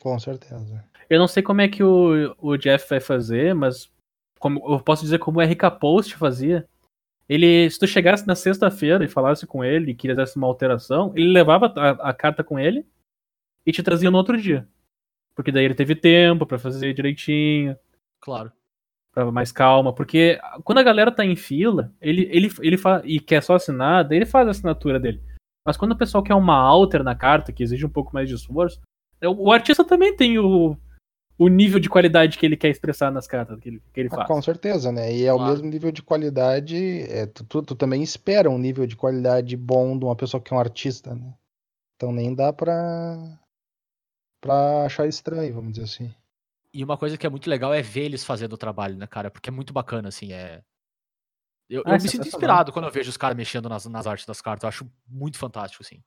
[0.00, 0.84] Com certeza.
[1.10, 3.90] Eu não sei como é que o, o Jeff vai fazer, mas
[4.38, 6.66] como, eu posso dizer como o RK Post fazia.
[7.28, 11.30] Ele, se tu chegasse na sexta-feira e falasse com ele e quisesse uma alteração, ele
[11.32, 12.86] levava a, a carta com ele
[13.66, 14.66] e te trazia no outro dia.
[15.34, 17.76] Porque daí ele teve tempo pra fazer direitinho,
[18.20, 18.50] Claro.
[19.12, 19.92] pra mais calma.
[19.92, 24.04] Porque quando a galera tá em fila, ele, ele, ele fa- e quer só assinar,
[24.08, 25.20] daí ele faz a assinatura dele.
[25.66, 28.34] Mas quando o pessoal quer uma alter na carta, que exige um pouco mais de
[28.34, 28.80] esforço,
[29.26, 30.76] o o artista também tem o,
[31.38, 34.16] o nível de qualidade que ele quer expressar nas cartas que ele, que ele Ah,
[34.16, 34.28] faz.
[34.28, 35.12] com certeza, né?
[35.14, 35.52] E é o Claro.
[35.52, 36.76] mesmo nível de qualidade.
[37.10, 40.52] é, tu, tu- tu também espera um nível de qualidade bom de uma pessoa que
[40.52, 41.34] é um artista, né?
[41.96, 43.38] Então nem dá pra,
[44.40, 46.14] pra achar estranho, vamos dizer assim.
[46.72, 49.30] E uma coisa que é muito legal é ver eles fazendo o trabalho, né, cara?
[49.30, 50.62] Porque é muito bacana, assim, é...
[51.68, 54.06] Eu, Ah, eu é me sinto inspirado quando eu vejo os caras mexendo nas, nas
[54.06, 54.62] artes das cartas.
[54.62, 56.02] Eu acho muito fantástico, assim.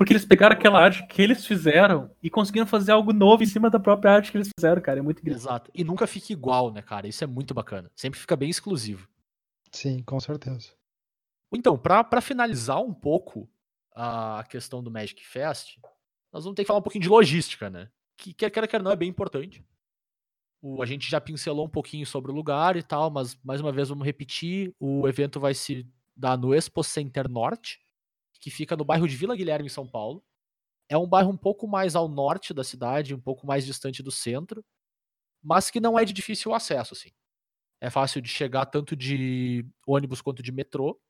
[0.00, 3.68] Porque eles pegaram aquela arte que eles fizeram e conseguiram fazer algo novo em cima
[3.68, 4.98] da própria arte que eles fizeram, cara.
[4.98, 5.38] É muito incrível.
[5.38, 5.70] Exato.
[5.74, 7.06] E nunca fica igual, né, cara?
[7.06, 7.92] Isso é muito bacana.
[7.94, 9.06] Sempre fica bem exclusivo.
[9.70, 10.70] Sim, com certeza.
[11.52, 13.46] Então, pra pra finalizar um pouco
[13.94, 15.76] a questão do Magic Fest,
[16.32, 17.90] nós vamos ter que falar um pouquinho de logística, né?
[18.16, 19.62] Que quer quer quer não é bem importante.
[20.62, 23.70] O, a gente já pincelou um pouquinho sobre o lugar e tal, mas mais uma
[23.70, 24.74] vez vamos repetir.
[24.80, 25.86] O evento vai se
[26.16, 27.78] dar no Expo Center Norte,
[28.40, 30.24] que fica no bairro de Vila Guilherme, em São Paulo.
[30.88, 34.10] É um bairro um pouco mais ao norte da cidade, um pouco mais distante do
[34.10, 34.64] centro,
[35.42, 37.10] mas que não é de difícil acesso, assim.
[37.80, 41.00] É fácil de chegar tanto de ônibus quanto de metrô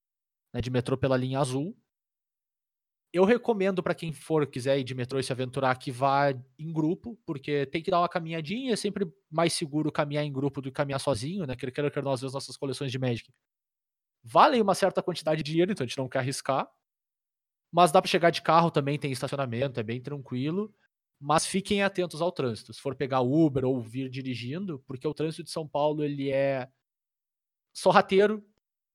[0.53, 1.77] né, de metrô pela linha azul.
[3.13, 6.73] Eu recomendo para quem for quiser ir de metrô e se aventurar que vá em
[6.73, 10.71] grupo, porque tem que dar uma caminhadinha, é sempre mais seguro caminhar em grupo do
[10.71, 11.57] que caminhar sozinho, né?
[11.57, 13.29] Quer queira, quer não, às vezes nossas coleções de Magic
[14.23, 16.69] valem uma certa quantidade de dinheiro, então a gente não quer arriscar.
[17.73, 20.73] Mas dá para chegar de carro também, tem estacionamento, é bem tranquilo.
[21.21, 22.73] Mas fiquem atentos ao trânsito.
[22.73, 26.67] Se for pegar Uber ou vir dirigindo, porque o trânsito de São Paulo ele é
[27.73, 28.43] sorrateiro,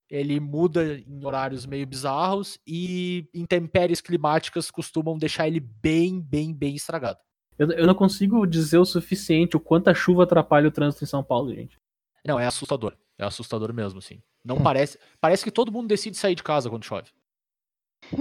[0.08, 6.74] ele muda em horários meio bizarros e intempéries climáticas costumam deixar ele bem, bem, bem
[6.74, 7.18] estragado.
[7.58, 11.08] Eu, eu não consigo dizer o suficiente o quanto a chuva atrapalha o trânsito em
[11.08, 11.78] São Paulo, gente.
[12.24, 12.96] Não, é assustador.
[13.18, 14.20] É assustador mesmo, assim.
[14.44, 14.62] Não Hum.
[14.62, 14.98] parece.
[15.20, 17.10] Parece que todo mundo decide sair de casa quando chove.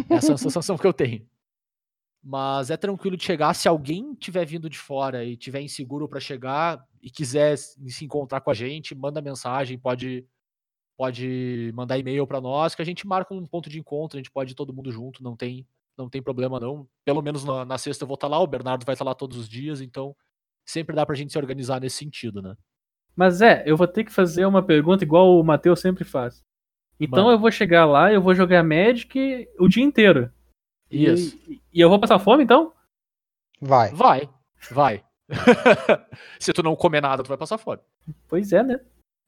[0.09, 1.27] Essa é a sensação que eu tenho.
[2.23, 3.53] Mas é tranquilo de chegar.
[3.53, 8.41] Se alguém tiver vindo de fora e tiver inseguro para chegar e quiser se encontrar
[8.41, 10.25] com a gente, manda mensagem, pode
[10.97, 14.31] pode mandar e-mail para nós que a gente marca um ponto de encontro, a gente
[14.31, 15.67] pode ir todo mundo junto, não tem
[15.97, 16.87] não tem problema não.
[17.03, 19.37] Pelo menos na, na sexta eu vou estar lá, o Bernardo vai estar lá todos
[19.37, 20.15] os dias, então
[20.65, 22.55] sempre dá pra gente se organizar nesse sentido, né?
[23.15, 26.43] Mas é, eu vou ter que fazer uma pergunta igual o Matheus sempre faz.
[26.99, 27.35] Então Manda.
[27.35, 30.31] eu vou chegar lá, eu vou jogar Magic o dia inteiro.
[30.89, 31.37] E- Isso.
[31.47, 32.73] E, e eu vou passar fome, então?
[33.59, 33.91] Vai.
[33.91, 34.29] Vai,
[34.71, 35.03] vai.
[36.39, 37.81] Se tu não comer nada, tu vai passar fome.
[38.27, 38.79] Pois é, né?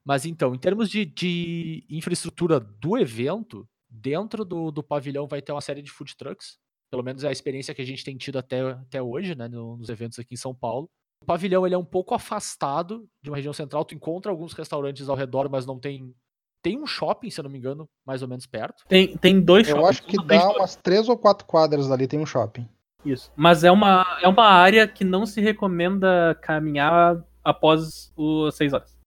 [0.06, 5.52] Mas então, em termos de, de infraestrutura do evento, dentro do, do pavilhão vai ter
[5.52, 6.58] uma série de food trucks.
[6.90, 9.76] Pelo menos é a experiência que a gente tem tido até, até hoje, né, no-
[9.78, 10.88] nos eventos aqui em São Paulo.
[11.22, 13.84] O pavilhão ele é um pouco afastado de uma região central.
[13.84, 16.14] Tu encontra alguns restaurantes ao redor, mas não tem.
[16.62, 18.84] Tem um shopping, se eu não me engano, mais ou menos perto.
[18.88, 22.20] Tem, tem dois Eu shoppings, acho que dá umas três ou quatro quadras dali tem
[22.20, 22.68] um shopping.
[23.06, 23.32] Isso.
[23.36, 28.98] Mas é uma, é uma área que não se recomenda caminhar após os 6 horas.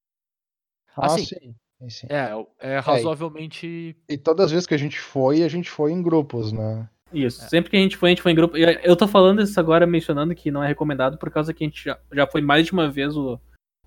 [0.97, 1.55] Ah, Assim, sim.
[1.79, 2.07] sim, sim.
[2.09, 3.97] É, é razoavelmente.
[4.09, 6.89] E todas as vezes que a gente foi, a gente foi em grupos, né?
[7.13, 7.47] Isso.
[7.49, 8.57] Sempre que a gente foi, a gente foi em grupo.
[8.57, 11.85] Eu tô falando isso agora mencionando que não é recomendado por causa que a gente
[11.85, 13.39] já, já foi mais de uma vez o,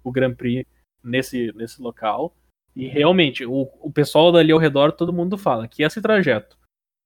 [0.03, 0.67] o Grand Prix
[1.03, 2.35] nesse, nesse local.
[2.75, 6.57] E realmente, o, o pessoal dali ao redor, todo mundo fala que esse trajeto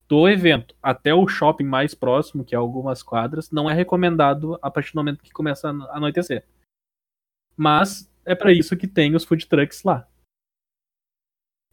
[0.07, 4.71] do evento até o shopping mais próximo, que é algumas quadras, não é recomendado a
[4.71, 6.45] partir do momento que começa a anoitecer.
[7.55, 10.07] Mas é para isso que tem os food trucks lá.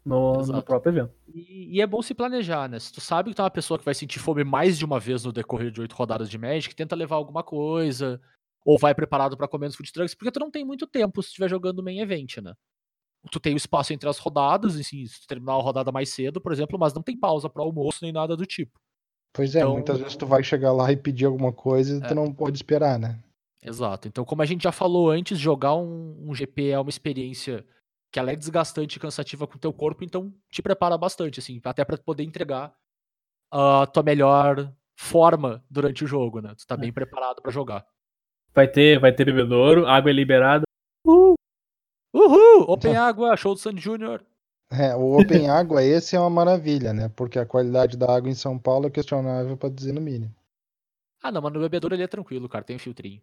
[0.05, 1.15] No, no próprio evento.
[1.33, 2.79] E, e é bom se planejar, né?
[2.79, 5.01] Se tu sabe que tu é uma pessoa que vai sentir fome mais de uma
[5.01, 8.21] vez no decorrer de oito rodadas de Magic, tenta levar alguma coisa,
[8.65, 11.29] ou vai preparado pra comer nos food trucks, porque tu não tem muito tempo se
[11.29, 12.55] estiver jogando main event, né?
[13.31, 16.41] Tu tem o espaço entre as rodadas, assim, se tu terminar a rodada mais cedo,
[16.41, 18.79] por exemplo, mas não tem pausa para almoço nem nada do tipo.
[19.33, 22.09] Pois é, Então- muitas vezes tu vai chegar lá e pedir alguma coisa e É.
[22.09, 23.19] tu não pode esperar, né?
[23.63, 24.07] Exato.
[24.09, 27.65] Então, como a gente já falou antes, jogar um, um GP é uma experiência
[28.13, 31.61] que ela é desgastante e cansativa com o teu corpo, então te prepara bastante, assim,
[31.65, 32.73] até pra poder entregar
[33.51, 36.55] a tua melhor forma durante o jogo, né?
[36.57, 37.85] Tu tá bem preparado pra jogar.
[38.55, 40.63] Vai ter, vai ter bebedouro, água é liberada.
[42.15, 42.63] Uhul!
[42.71, 44.25] Open Água, show do Sandy Júnior.
[44.71, 47.11] É, o Open Água, esse é uma maravilha, né?
[47.17, 50.33] Porque a qualidade da água em São Paulo é questionável, pra dizer no mínimo.
[51.21, 53.21] Ah, não, mas no bebedouro ele é tranquilo, cara, tem um filtrinho.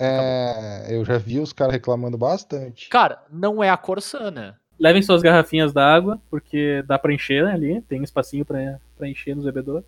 [0.00, 2.88] É, eu já vi os caras reclamando bastante.
[2.88, 4.54] Cara, não é a Corsã, né?
[4.78, 9.08] Levem suas garrafinhas d'água, porque dá pra encher né, ali, tem um espacinho pra, pra
[9.08, 9.84] encher nos bebedouros.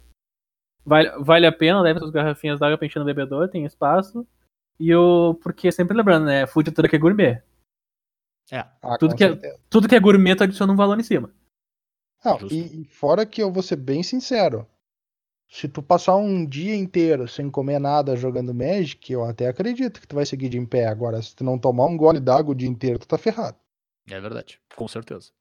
[0.85, 4.27] Vale, vale a pena, levem suas garrafinhas d'água pra encher no bebedouro, tem espaço.
[4.81, 5.35] E o.
[5.43, 6.47] Porque sempre lembrando, né?
[6.47, 7.43] Food truck é gourmet.
[8.51, 8.67] É.
[8.83, 9.59] Ah, tudo que é-.
[9.69, 11.33] Tudo que é gourmet tu adiciona um valor em cima.
[12.25, 12.55] Não, Justo.
[12.55, 14.67] e, e fora que eu vou ser bem sincero.
[15.49, 20.07] Se tu passar um dia inteiro sem comer nada jogando Magic, eu até acredito que
[20.07, 20.87] tu vai seguir de em pé.
[20.87, 23.57] Agora, se tu não tomar um gole d'água o dia inteiro, tu tá ferrado.
[24.09, 25.33] É verdade, com certeza.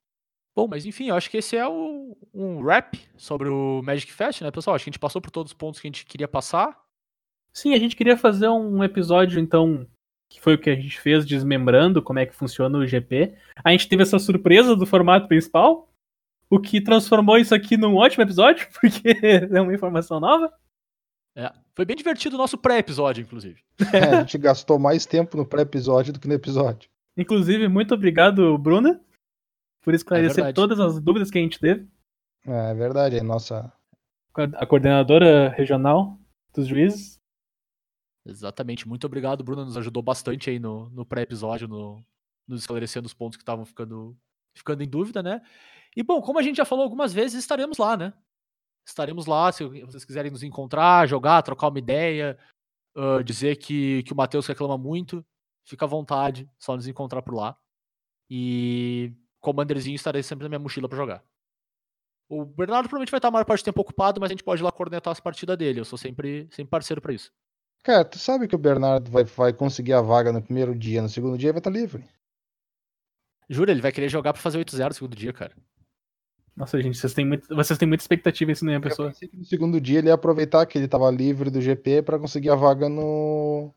[0.55, 4.41] Bom, mas enfim, eu acho que esse é o, um wrap sobre o Magic Fest,
[4.41, 4.75] né, pessoal?
[4.75, 6.77] Acho que a gente passou por todos os pontos que a gente queria passar.
[7.53, 9.87] Sim, a gente queria fazer um episódio, então,
[10.29, 13.33] que foi o que a gente fez, desmembrando como é que funciona o GP.
[13.63, 15.89] A gente teve essa surpresa do formato principal,
[16.49, 19.09] o que transformou isso aqui num ótimo episódio, porque
[19.51, 20.53] é uma informação nova.
[21.35, 23.59] É, foi bem divertido o nosso pré-episódio, inclusive.
[23.93, 26.89] É, a gente gastou mais tempo no pré-episódio do que no episódio.
[27.17, 29.01] Inclusive, muito obrigado, Bruna,
[29.81, 30.55] por esclarecer verdade.
[30.55, 31.87] todas as dúvidas que a gente teve.
[32.45, 33.71] É verdade, é nossa.
[34.35, 36.17] A coordenadora regional
[36.53, 37.18] dos juízes.
[38.29, 38.87] Exatamente.
[38.87, 39.65] Muito obrigado, Bruno.
[39.65, 42.03] Nos ajudou bastante aí no, no pré-episódio, no,
[42.47, 44.17] nos esclarecendo os pontos que estavam ficando,
[44.55, 45.41] ficando em dúvida, né?
[45.95, 48.13] E bom, como a gente já falou algumas vezes, estaremos lá, né?
[48.87, 52.37] Estaremos lá, se vocês quiserem nos encontrar, jogar, trocar uma ideia,
[52.95, 55.25] ah, dizer que, que o Matheus reclama muito,
[55.65, 57.57] fica à vontade, só nos encontrar por lá.
[58.29, 61.23] E Commanderzinho estarei sempre na minha mochila pra jogar.
[62.27, 64.61] O Bernardo provavelmente vai estar a maior parte do tempo ocupado, mas a gente pode
[64.61, 65.79] ir lá cornetar as partidas dele.
[65.79, 67.31] Eu sou sempre, sempre parceiro pra isso.
[67.83, 71.09] Cara, tu sabe que o Bernardo vai, vai conseguir a vaga no primeiro dia, no
[71.09, 72.03] segundo dia vai estar livre.
[73.49, 75.53] Jura, ele vai querer jogar pra fazer 8-0 no segundo dia, cara.
[76.55, 79.07] Nossa, gente, vocês têm, muito, vocês têm muita expectativa em cima da Eu pessoa.
[79.09, 82.19] pensei que no segundo dia ele ia aproveitar que ele tava livre do GP pra
[82.19, 83.73] conseguir a vaga no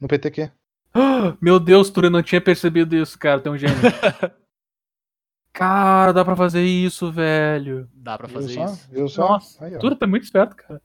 [0.00, 0.50] no PTQ.
[1.42, 3.40] Meu Deus, Túlio, eu não tinha percebido isso, cara.
[3.40, 3.74] Tem um gênio.
[5.52, 7.88] cara, dá pra fazer isso, velho.
[7.92, 8.64] Dá pra Viu fazer só?
[8.66, 8.90] isso.
[8.90, 9.28] Viu só?
[9.28, 10.80] Nossa, Aí, Túlio tá muito esperto, cara.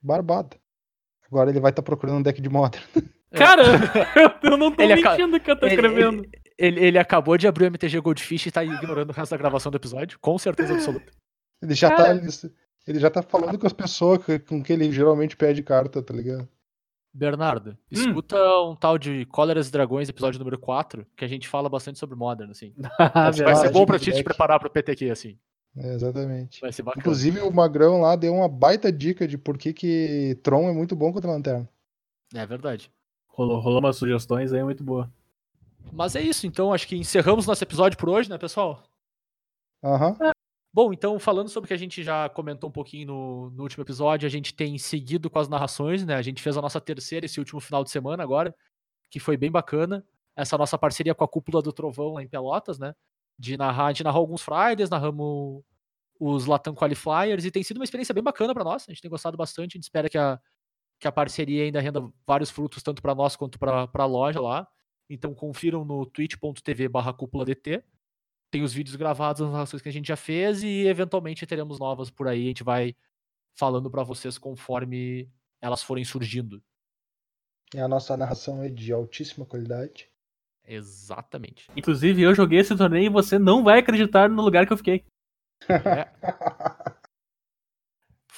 [0.00, 0.56] barbada.
[1.30, 2.82] Agora ele vai estar procurando um deck de Modern.
[3.32, 3.62] Cara,
[4.42, 6.22] eu não tô Ele aca- mentindo que eu tô Ele, escrevendo.
[6.24, 9.36] ele- ele- ele acabou de abrir o MTG Goldfish e tá ignorando o resto da
[9.36, 11.12] gravação do episódio, com certeza absoluta.
[11.62, 12.18] Ele já Cara.
[12.18, 12.48] tá
[12.86, 14.18] ele já tá falando com as pessoas
[14.48, 16.48] com que ele geralmente pede carta, tá ligado?
[17.12, 17.76] Bernardo, Hum.
[17.90, 21.98] escuta um tal de Cóleras e Dragões, episódio número 4, que a gente fala bastante
[21.98, 22.74] sobre Modern, assim.
[22.98, 25.38] Ah, vai ser bom pra ti te preparar pro PTQ, assim.
[25.76, 26.60] É, exatamente.
[26.60, 27.00] Vai ser bacana.
[27.00, 30.96] Inclusive o Magrão lá deu uma baita dica de por que que Tron é muito
[30.96, 31.68] bom contra a Lanterna.
[32.34, 32.90] É verdade.
[33.28, 35.12] Rolou, rolou umas sugestões aí muito boa.
[35.92, 38.82] Mas é isso, então acho que encerramos nosso episódio por hoje, né, pessoal?
[39.82, 40.16] Aham.
[40.72, 43.82] Bom, então, falando sobre o que a gente já comentou um pouquinho no, no último
[43.82, 46.14] episódio, a gente tem seguido com as narrações, né?
[46.14, 48.54] A gente fez a nossa terceira esse último final de semana agora,
[49.10, 50.04] que foi bem bacana.
[50.36, 52.94] Essa nossa parceria com a Cúpula do Trovão lá em Pelotas, né?
[53.38, 55.62] De narrar, a gente narrou alguns Fridays, narramos
[56.18, 58.84] os Latam Qualifiers, e tem sido uma experiência bem bacana para nós.
[58.88, 60.40] A gente tem gostado bastante, a gente espera que a,
[60.98, 64.66] que a parceria ainda renda vários frutos, tanto para nós quanto para a loja lá.
[65.08, 67.84] Então confiram no twitch.tv barra cúpula DT
[68.50, 72.10] tem os vídeos gravados das narrações que a gente já fez e eventualmente teremos novas
[72.10, 72.44] por aí.
[72.44, 72.96] A gente vai
[73.54, 75.30] falando pra vocês conforme
[75.60, 76.62] elas forem surgindo.
[77.74, 80.10] E a nossa narração é de altíssima qualidade.
[80.68, 81.68] Exatamente.
[81.74, 85.04] Inclusive, eu joguei esse torneio e você não vai acreditar no lugar que eu fiquei.
[85.68, 86.08] É,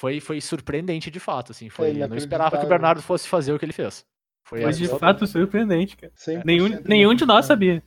[0.00, 1.68] foi, foi surpreendente de fato, assim.
[1.68, 2.68] Foi, eu não esperava que o.
[2.68, 4.06] Bernardo fosse fazer o que ele fez.
[4.46, 6.10] Foi Foi de fato surpreendente, cara.
[6.14, 7.84] 100% Nenhum, nenhum de nós sabia.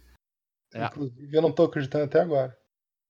[0.72, 0.86] É.
[0.86, 2.56] Inclusive, eu não tô acreditando até agora.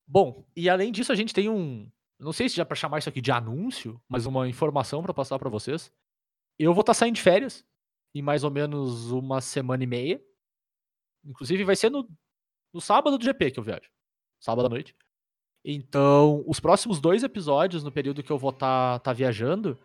[0.07, 1.91] Bom, e além disso, a gente tem um.
[2.17, 5.37] Não sei se já pra chamar isso aqui de anúncio, mas uma informação pra passar
[5.37, 5.91] pra vocês.
[6.57, 7.65] Eu vou estar saindo de férias
[8.15, 10.21] em mais ou menos uma semana e meia.
[11.25, 12.07] Inclusive, vai ser no,
[12.73, 13.89] no sábado do GP que eu viajo.
[14.39, 14.95] Sábado à noite.
[15.63, 19.79] Então, os próximos dois episódios, no período que eu vou estar viajando,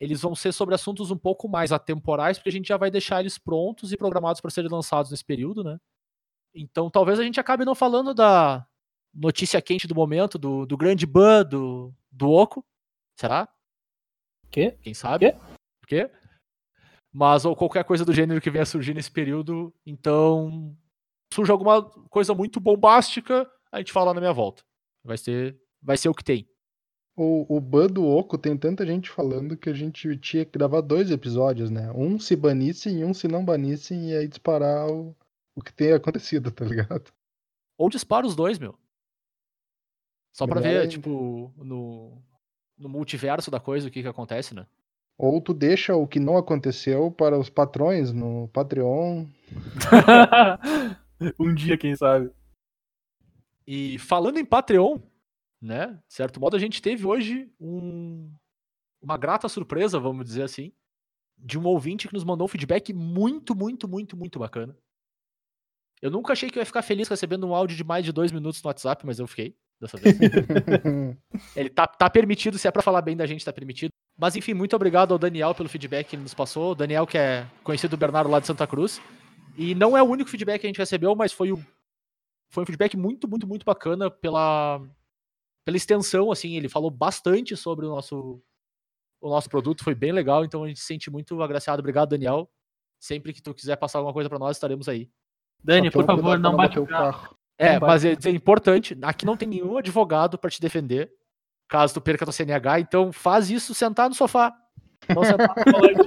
[0.00, 3.20] eles vão ser sobre assuntos um pouco mais atemporais, porque a gente já vai deixar
[3.20, 5.78] eles prontos e programados para serem lançados nesse período, né?
[6.54, 8.66] Então, talvez a gente acabe não falando da
[9.12, 12.64] notícia quente do momento, do, do grande ban do, do Oco.
[13.16, 13.48] Será?
[14.50, 14.76] Quê?
[14.82, 15.32] Quem sabe?
[15.32, 15.38] Quê?
[15.86, 16.10] Quê?
[17.12, 19.72] Mas, ou qualquer coisa do gênero que venha surgir nesse período.
[19.84, 20.74] Então,
[21.32, 24.62] surge alguma coisa muito bombástica, a gente fala na minha volta.
[25.04, 26.48] Vai ser, vai ser o que tem.
[27.14, 30.80] O, o ban do Oco tem tanta gente falando que a gente tinha que gravar
[30.80, 31.92] dois episódios, né?
[31.92, 35.14] Um se banissem e um se não banissem e aí disparar o,
[35.54, 37.12] o que tem acontecido, tá ligado?
[37.76, 38.78] Ou dispara os dois, meu.
[40.32, 40.88] Só pra ver, ainda.
[40.88, 42.22] tipo, no,
[42.78, 44.66] no multiverso da coisa, o que que acontece, né?
[45.18, 49.26] Ou tu deixa o que não aconteceu para os patrões no Patreon.
[51.38, 52.30] um dia, quem sabe.
[53.66, 54.98] E falando em Patreon,
[55.60, 55.98] né?
[56.08, 58.32] De certo modo, a gente teve hoje um-
[59.00, 60.72] uma grata surpresa, vamos dizer assim,
[61.38, 64.76] de um ouvinte que nos mandou um feedback muito, muito, muito, muito bacana.
[66.00, 68.32] Eu nunca achei que eu ia ficar feliz recebendo um áudio de mais de dois
[68.32, 70.16] minutos no WhatsApp, mas eu fiquei dessa vez.
[71.56, 73.92] Ele tá, tá permitido, se é pra falar bem da gente, tá permitido.
[74.22, 76.70] Mas enfim, muito obrigado ao Daniel pelo feedback que ele nos passou.
[76.70, 79.02] O Daniel, que é conhecido do Bernardo lá de Santa Cruz.
[79.58, 81.60] E não é o único feedback que a gente recebeu, mas foi, o,
[82.48, 84.80] foi um feedback muito, muito, muito bacana pela,
[85.64, 86.56] pela extensão, assim.
[86.56, 88.40] Ele falou bastante sobre o nosso,
[89.20, 91.80] o nosso produto, foi bem legal, então a gente se sente muito agraciado.
[91.80, 92.48] Obrigado, Daniel.
[93.00, 95.10] Sempre que tu quiser passar alguma coisa pra nós, estaremos aí.
[95.64, 97.10] Dani, por favor, cuidado não bate o carro.
[97.10, 97.36] carro.
[97.58, 101.12] É, mas é, é importante, aqui não tem nenhum advogado pra te defender,
[101.72, 104.54] caso tu perca tua CNH, então faz isso sentar no sofá.
[105.08, 106.00] Não sentar no volante.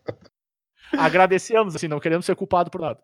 [0.98, 2.98] Agradecemos, assim, não queremos ser culpado por nada.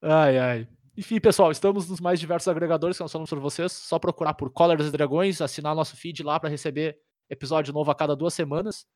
[0.00, 0.68] Ai, ai.
[0.96, 3.72] Enfim, pessoal, estamos nos mais diversos agregadores que nós falamos para vocês.
[3.72, 6.96] Só procurar por Colors e Dragões, assinar nosso feed lá para receber
[7.28, 8.86] episódio novo a cada duas semanas.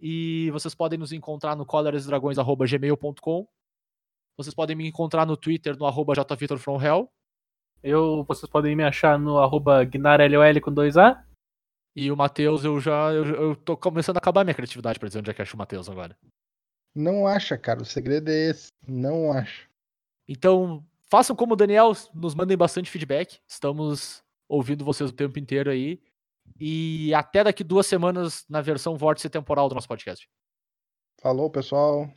[0.00, 3.48] E vocês podem nos encontrar no coloresdragões.gmail.com.
[4.36, 7.08] Vocês podem me encontrar no Twitter, no arroba jvitorfromhell.
[7.80, 11.29] Eu, vocês podem me achar no arroba GnarLOL com 2A.
[11.94, 13.12] E o Matheus, eu já.
[13.12, 15.58] Eu, eu tô começando a acabar minha criatividade pra dizer onde é que acho o
[15.58, 16.16] Matheus agora.
[16.94, 17.82] Não acha, cara.
[17.82, 18.72] O segredo é esse.
[18.86, 19.68] Não acha.
[20.28, 23.40] Então, façam como o Daniel, nos mandem bastante feedback.
[23.46, 26.00] Estamos ouvindo vocês o tempo inteiro aí.
[26.58, 30.28] E até daqui duas semanas na versão vórtice temporal do nosso podcast.
[31.20, 32.10] Falou, pessoal.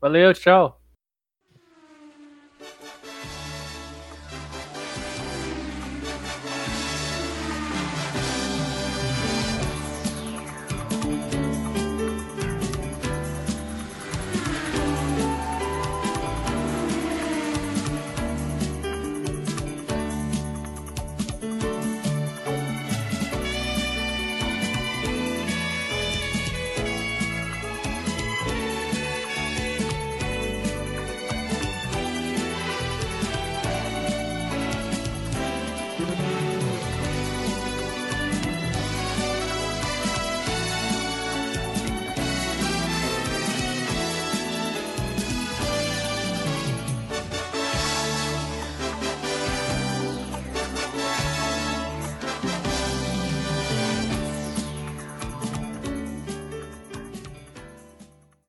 [0.00, 0.80] Valeu, tchau.